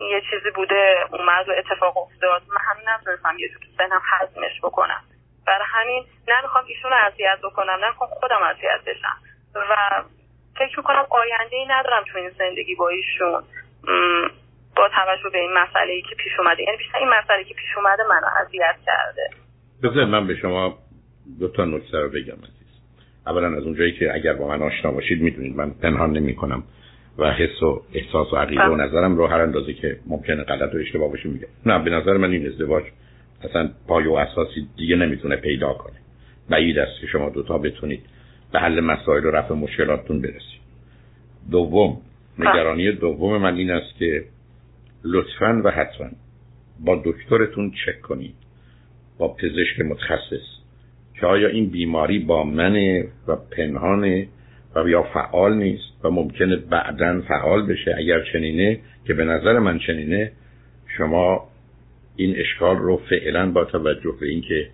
یه 0.01 0.23
چیزی 0.31 0.51
بوده 0.51 1.05
اومد 1.11 1.49
و 1.49 1.53
اتفاق 1.53 1.99
افتاد. 1.99 2.43
من 2.49 2.61
همین 2.71 2.89
نمی‌تونستم 2.89 3.39
یه 3.39 3.49
تو 3.49 3.59
ذهنم 3.79 4.03
حزمش 4.13 4.61
بکنم. 4.63 5.05
برای 5.47 5.67
همین 5.67 6.07
نمی‌خوام 6.29 6.65
ایشون 6.67 6.91
رو 6.91 6.97
اذیت 6.97 7.39
بکنم 7.43 7.85
نمی‌خوام 7.85 8.11
خودم 8.11 8.43
اذیت 8.43 8.81
بشم. 8.87 9.17
و 9.55 10.03
فکر 10.59 10.79
می‌کنم 10.79 11.07
آینده 11.11 11.57
ای 11.57 11.67
ندارم 11.67 12.05
تو 12.13 12.19
این 12.19 12.31
زندگی 12.31 12.75
با 12.75 12.89
ایشون. 12.89 13.45
با 14.77 14.89
توجه 14.95 15.31
به 15.33 15.39
این 15.39 15.53
مسئله 15.53 15.93
ای 15.93 16.03
که 16.03 16.15
پیش 16.15 16.33
اومده. 16.39 16.63
یعنی 16.63 16.77
بیشتر 16.77 16.99
این 16.99 17.09
مسئله 17.09 17.45
که 17.45 17.55
پیش 17.55 17.77
اومده 17.77 18.03
منو 18.09 18.27
اذیت 18.47 18.77
کرده. 18.87 19.31
بذار 19.83 20.05
من 20.05 20.27
به 20.27 20.35
شما 20.35 20.79
دو 21.41 21.49
تا 21.49 21.65
نکته 21.65 21.99
رو 21.99 22.09
بگم 22.09 22.19
عزیز. 22.19 22.63
اولا 23.27 23.57
از 23.57 23.65
اونجایی 23.65 23.93
که 23.93 24.15
اگر 24.15 24.33
با 24.33 24.49
من 24.49 24.63
آشنا 24.63 24.93
باشید 24.93 25.23
می‌دونید 25.23 25.57
من 25.57 25.71
پنهان 25.71 26.13
نمی 26.13 26.35
کنم 26.35 26.65
و 27.19 27.33
حس 27.33 27.63
و 27.63 27.83
احساس 27.95 28.33
و 28.33 28.37
عقیده 28.37 28.63
و 28.63 28.75
بله. 28.75 28.85
نظرم 28.85 29.17
رو 29.17 29.27
هر 29.27 29.41
اندازه 29.41 29.73
که 29.73 29.99
ممکنه 30.07 30.45
غلط 30.45 30.75
و 30.75 30.79
اشتباه 30.79 31.11
باشه 31.11 31.29
میگه. 31.29 31.47
نه 31.67 31.79
به 31.79 31.91
نظر 31.91 32.17
من 32.17 32.31
این 32.31 32.47
ازدواج 32.47 32.85
اصلا 33.45 33.71
پای 33.89 34.07
و 34.07 34.13
اساسی 34.13 34.69
دیگه 34.77 34.97
نمی‌تونه 34.97 35.37
پیدا 35.37 35.73
کنه. 35.73 35.97
بعید 36.51 36.79
است 36.79 37.01
که 37.01 37.07
شما 37.07 37.31
دوتا 37.31 37.59
بتونید 37.59 38.07
به 38.53 38.59
حل 38.61 38.81
مسائل 38.81 39.25
و 39.25 39.31
رفع 39.31 39.55
مشکلاتتون 39.55 40.21
برسید. 40.21 40.61
دوم 41.51 42.01
نگرانی 42.39 42.93
دوم 42.93 43.43
من 43.43 43.57
این 43.57 43.71
است 43.71 43.99
که 43.99 44.25
لطفا 45.05 45.63
و 45.65 45.71
حتما 45.71 46.11
با 46.81 47.03
دکترتون 47.05 47.71
چک 47.71 48.01
کنید. 48.01 48.35
با 49.19 49.29
پزشک 49.35 49.81
متخصص. 49.81 50.63
که 51.21 51.27
آیا 51.27 51.49
این 51.49 51.71
بیماری 51.71 52.19
با 52.19 52.45
من 52.45 53.05
و 53.29 53.37
پنهانه 53.51 54.29
و 54.77 54.89
یا 54.89 55.03
فعال 55.03 55.57
نیست 55.57 56.05
و 56.05 56.11
ممکنه 56.11 56.57
بعدا 56.57 57.21
فعال 57.29 57.67
بشه؟ 57.67 57.95
اگر 57.99 58.23
چنینه 58.33 58.79
که 59.07 59.15
به 59.15 59.25
نظر 59.25 59.59
من 59.59 59.79
چنینه 59.79 60.33
شما 60.97 61.49
این 62.17 62.37
اشکال 62.37 62.77
رو 62.77 62.97
فعلا 63.11 63.51
با 63.51 63.65
توجه 63.65 64.15
به 64.21 64.27
اینکه 64.27 64.69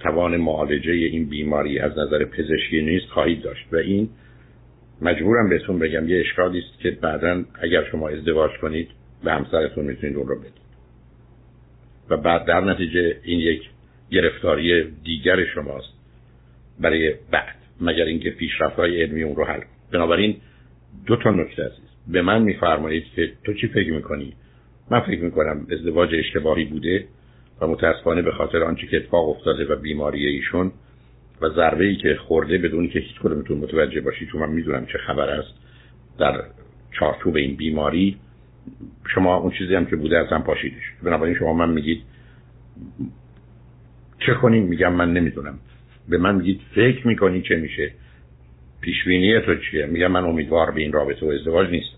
توان 0.00 0.36
معالجه 0.36 0.92
این 0.92 1.28
بیماری 1.28 1.78
از 1.78 1.92
نظر 1.98 2.24
پزشکی 2.24 2.82
نیست 2.82 3.06
خواهید 3.06 3.42
داشت. 3.42 3.66
و 3.72 3.76
این 3.76 4.08
مجبورم 5.02 5.48
بهتون 5.48 5.78
بگم 5.78 6.08
یه 6.08 6.20
اشکالی 6.20 6.58
است 6.58 6.80
که 6.80 6.90
بعدا 6.90 7.44
اگر 7.62 7.84
شما 7.90 8.08
ازدواج 8.08 8.50
کنید 8.60 8.88
به 9.24 9.32
همسرتون 9.32 9.84
می‌تونید 9.84 10.16
اون 10.16 10.28
رو 10.28 10.38
بدید. 10.40 10.52
و 12.10 12.16
بعد 12.16 12.44
در 12.44 12.60
نتیجه 12.60 13.16
این 13.22 13.38
یک 13.40 13.62
گرفتاری 14.10 14.90
دیگر 15.04 15.44
شماست 15.44 15.92
برای 16.80 17.14
بعد 17.30 17.54
مگر 17.80 18.04
اینکه 18.04 18.30
پیشرفت 18.30 18.76
های 18.76 19.02
علمی 19.02 19.22
اون 19.22 19.36
رو 19.36 19.44
حل 19.44 19.60
بنابراین 19.92 20.36
دو 21.06 21.16
تا 21.16 21.30
نکته 21.30 21.62
عزیز. 21.62 21.88
به 22.08 22.22
من 22.22 22.42
میفرمایید 22.42 23.04
که 23.16 23.32
تو 23.44 23.54
چی 23.54 23.68
فکر 23.68 23.92
می‌کنی؟ 23.92 24.32
من 24.90 25.00
فکر 25.00 25.20
می‌کنم 25.20 25.66
ازدواج 25.70 26.14
اشتباهی 26.14 26.64
بوده 26.64 27.04
و 27.60 27.66
متاسفانه 27.66 28.22
به 28.22 28.32
خاطر 28.32 28.62
آنچه 28.62 28.86
که 28.86 28.96
اتفاق 28.96 29.28
افتاده 29.28 29.64
و 29.64 29.76
بیماری 29.76 30.26
ایشون 30.26 30.72
و 31.40 31.48
ضربه 31.48 31.84
ای 31.84 31.96
که 31.96 32.14
خورده 32.14 32.58
بدون 32.58 32.88
که 32.88 32.98
هیچ 32.98 33.20
کدومتون 33.20 33.58
متوجه 33.58 34.00
باشید 34.00 34.28
چون 34.28 34.40
من 34.40 34.50
می‌دونم 34.50 34.86
چه 34.86 34.98
خبر 34.98 35.30
است 35.30 35.54
در 36.18 36.42
چارچوب 36.98 37.36
این 37.36 37.56
بیماری 37.56 38.16
شما 39.14 39.36
اون 39.36 39.52
چیزی 39.58 39.74
هم 39.74 39.86
که 39.86 39.96
بوده 39.96 40.18
از 40.18 40.26
هم 40.26 40.42
پاشیدش. 40.42 40.82
بنابراین 41.02 41.34
شما 41.34 41.52
من 41.52 41.70
میگید 41.70 42.02
چه 44.26 44.34
کنیم 44.34 44.64
میگم 44.64 44.92
من 44.92 45.12
نمی‌دونم. 45.12 45.58
به 46.08 46.18
من 46.18 46.34
میگید 46.34 46.60
فکر 46.74 47.06
می‌کنی 47.06 47.42
چه 47.42 47.56
میشه؟ 47.56 47.92
پیشبینی 48.80 49.40
تو 49.40 49.54
چیه؟ 49.54 49.86
میگم 49.86 50.12
من 50.12 50.24
امیدوار 50.24 50.70
به 50.70 50.80
این 50.80 50.92
رابطه 50.92 51.26
و 51.26 51.28
ازدواج 51.28 51.70
نیست 51.70 51.90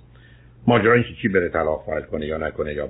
ماجرا 0.67 0.95
اینکه 0.95 1.13
کی 1.23 1.29
بره 1.29 1.49
طلاق 1.49 1.87
فایل 1.87 2.03
کنه 2.05 2.27
یا 2.27 2.39
نکنه 2.39 2.75
یا 2.75 2.89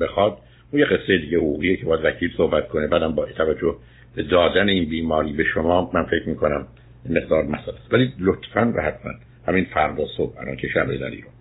بخواد 0.00 0.38
اون 0.70 0.80
یه 0.80 0.86
قصه 0.86 1.18
دیگه 1.18 1.38
حقوقیه 1.38 1.76
که 1.76 1.86
باید 1.86 2.04
وکیل 2.04 2.30
صحبت 2.36 2.68
کنه. 2.68 2.86
بعدم 2.86 3.14
با 3.14 3.26
توجه 3.26 3.76
به 4.16 4.22
دادن 4.22 4.68
این 4.68 4.88
بیماری 4.88 5.32
به 5.32 5.44
شما 5.44 5.90
من 5.94 6.04
فکر 6.04 6.28
می‌کنم 6.28 6.66
مقدار 7.10 7.44
مسئله 7.44 7.74
ولی 7.92 8.12
لطفا 8.18 8.72
و 8.76 8.80
حتما 8.80 9.12
همین 9.46 9.64
فردا 9.64 10.04
صبح 10.16 10.40
الان 10.40 10.56
که 10.56 10.68
شب 10.68 10.88
ایران. 10.88 11.37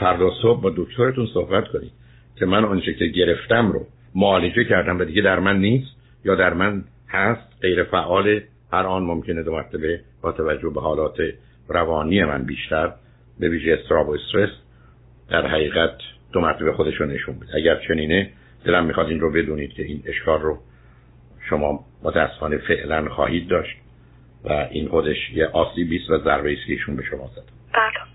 فردا 0.00 0.30
صبح 0.42 0.60
با 0.60 0.72
دکترتون 0.76 1.26
صحبت 1.34 1.68
کنید 1.68 1.92
که 2.36 2.46
من 2.46 2.64
آنچه 2.64 2.94
که 2.94 3.06
گرفتم 3.06 3.72
رو 3.72 3.86
معالجه 4.14 4.64
کردم 4.64 4.98
و 4.98 5.04
دیگه 5.04 5.22
در 5.22 5.40
من 5.40 5.58
نیست 5.58 5.90
یا 6.24 6.34
در 6.34 6.52
من 6.52 6.84
هست 7.08 7.58
غیر 7.62 7.84
فعال 7.84 8.40
هر 8.72 8.86
آن 8.86 9.02
ممکنه 9.02 9.42
دو 9.42 9.52
مرتبه 9.52 10.00
با 10.22 10.32
توجه 10.32 10.70
به 10.70 10.80
حالات 10.80 11.16
روانی 11.68 12.24
من 12.24 12.44
بیشتر 12.44 12.92
به 13.40 13.48
ویژه 13.48 13.78
استراب 13.80 14.08
و 14.08 14.12
استرس 14.12 14.50
در 15.30 15.46
حقیقت 15.46 15.98
دو 16.32 16.40
مرتبه 16.40 16.72
خودش 16.72 16.94
رو 16.94 17.06
نشون 17.06 17.38
بده. 17.38 17.56
اگر 17.56 17.80
چنینه 17.88 18.30
دلم 18.64 18.84
می‌خواد 18.84 19.06
این 19.06 19.20
رو 19.20 19.32
بدونید 19.32 19.72
که 19.72 19.82
این 19.82 20.02
اشکال 20.06 20.40
رو 20.40 20.58
شما 21.48 21.84
متاسفانه 22.02 22.58
فعلا 22.58 23.08
خواهید 23.08 23.48
داشت 23.48 23.76
و 24.44 24.52
این 24.70 24.88
خودش 24.88 25.16
یه 25.34 25.46
آسیبی 25.46 25.96
است 25.96 26.10
و 26.10 26.18
ضربه 26.18 26.52
است 26.52 26.66
که 26.66 26.92
به 26.92 27.02
شما 27.02 27.30
زد. 27.36 27.42
بله. 27.72 28.13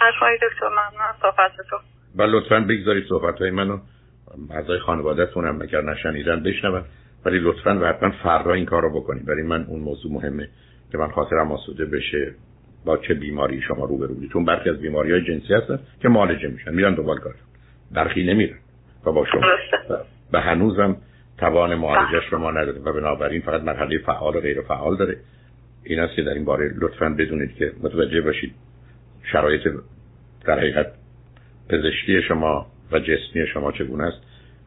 چشم 0.00 0.26
دکتر 0.42 0.68
ممنون 0.68 1.12
صحبتتون. 1.22 1.78
و 2.16 2.22
لطفا 2.22 2.60
بگذارید 2.60 3.04
صحبت 3.08 3.38
های 3.38 3.50
منو. 3.50 3.78
اعضای 4.50 4.78
خانوادهتون 4.78 5.46
هم 5.46 5.62
اگر 5.62 5.82
نشنیدن 5.82 6.42
بشنون. 6.42 6.84
ولی 7.24 7.38
لطفا 7.38 7.78
و 7.80 7.84
حتما 7.84 8.10
فردا 8.22 8.52
این 8.52 8.66
کار 8.66 8.82
رو 8.82 9.00
بکنید. 9.00 9.26
برای 9.26 9.42
من 9.42 9.64
اون 9.64 9.80
موضوع 9.80 10.12
مهمه 10.12 10.48
که 10.92 10.98
من 10.98 11.10
خاطرم 11.10 11.52
آسوده 11.52 11.84
بشه 11.84 12.34
با 12.84 12.96
چه 12.96 13.14
بیماری 13.14 13.62
شما 13.62 13.84
رو 13.84 13.96
بودید. 13.96 14.30
چون 14.32 14.44
برخی 14.44 14.70
از 14.70 14.80
بیماری 14.80 15.12
های 15.12 15.24
جنسی 15.24 15.54
هستن 15.54 15.78
که 16.02 16.08
معالجه 16.08 16.48
میشن. 16.48 16.74
میرن 16.74 16.94
دوبال 16.94 17.18
کار. 17.18 17.34
برخی 17.92 18.26
نمیرن. 18.26 18.58
و 19.06 19.12
با 19.12 19.26
شما. 19.26 19.40
به 20.32 20.40
هنوزم 20.40 20.96
توان 21.38 21.74
معالجه 21.74 22.20
شما 22.30 22.50
نداره 22.50 22.80
و 22.80 22.92
بنابراین 22.92 23.40
فقط 23.40 23.62
مرحله 23.62 23.98
فعال 23.98 24.36
و 24.36 24.40
غیر 24.40 24.62
فعال 24.62 24.96
داره. 24.96 25.16
این 25.84 26.00
است 26.00 26.16
که 26.16 26.22
در 26.22 26.34
این 26.34 26.44
باره 26.44 26.74
لطفا 26.78 27.08
بدونید 27.18 27.54
که 27.54 27.72
متوجه 27.82 28.20
باشید 28.20 28.54
شرایط 29.32 29.68
در 30.44 30.58
حقیقت 30.58 30.92
پزشکی 31.68 32.22
شما 32.22 32.66
و 32.92 32.98
جسمی 32.98 33.46
شما 33.54 33.72
چگونه 33.72 34.04
است 34.04 34.22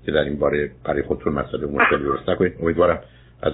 که 0.06 0.12
در 0.12 0.20
این 0.20 0.40
باره 0.40 0.72
برای 0.84 1.02
خودتون 1.02 1.34
مسئله 1.34 1.66
مشکل 1.66 2.04
درست 2.04 2.30
نکنید. 2.30 2.58
امیدوارم 2.62 3.00
از 3.42 3.54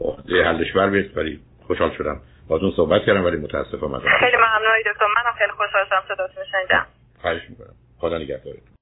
عهده 0.00 0.44
حلش 0.44 0.72
بر 0.72 0.90
بیاید 0.90 1.16
ولی 1.16 1.40
خوشحال 1.66 1.90
شدم 1.98 2.20
باتون 2.48 2.72
صحبت 2.76 3.02
کردم 3.02 3.24
ولی 3.24 3.36
متاسفم 3.36 3.98
خیلی 3.98 4.36
ممنون 4.36 4.80
دکتر. 4.86 5.06
منم 5.16 5.34
خیلی 5.38 5.52
خوشحال 5.52 5.84
شدم 5.86 6.02
صداتون 6.08 6.44
شنیدم. 6.52 6.86
خواهش 7.22 7.50
می‌کنم. 7.50 7.74
خدا 7.98 8.18
نگهدارتون. 8.18 8.75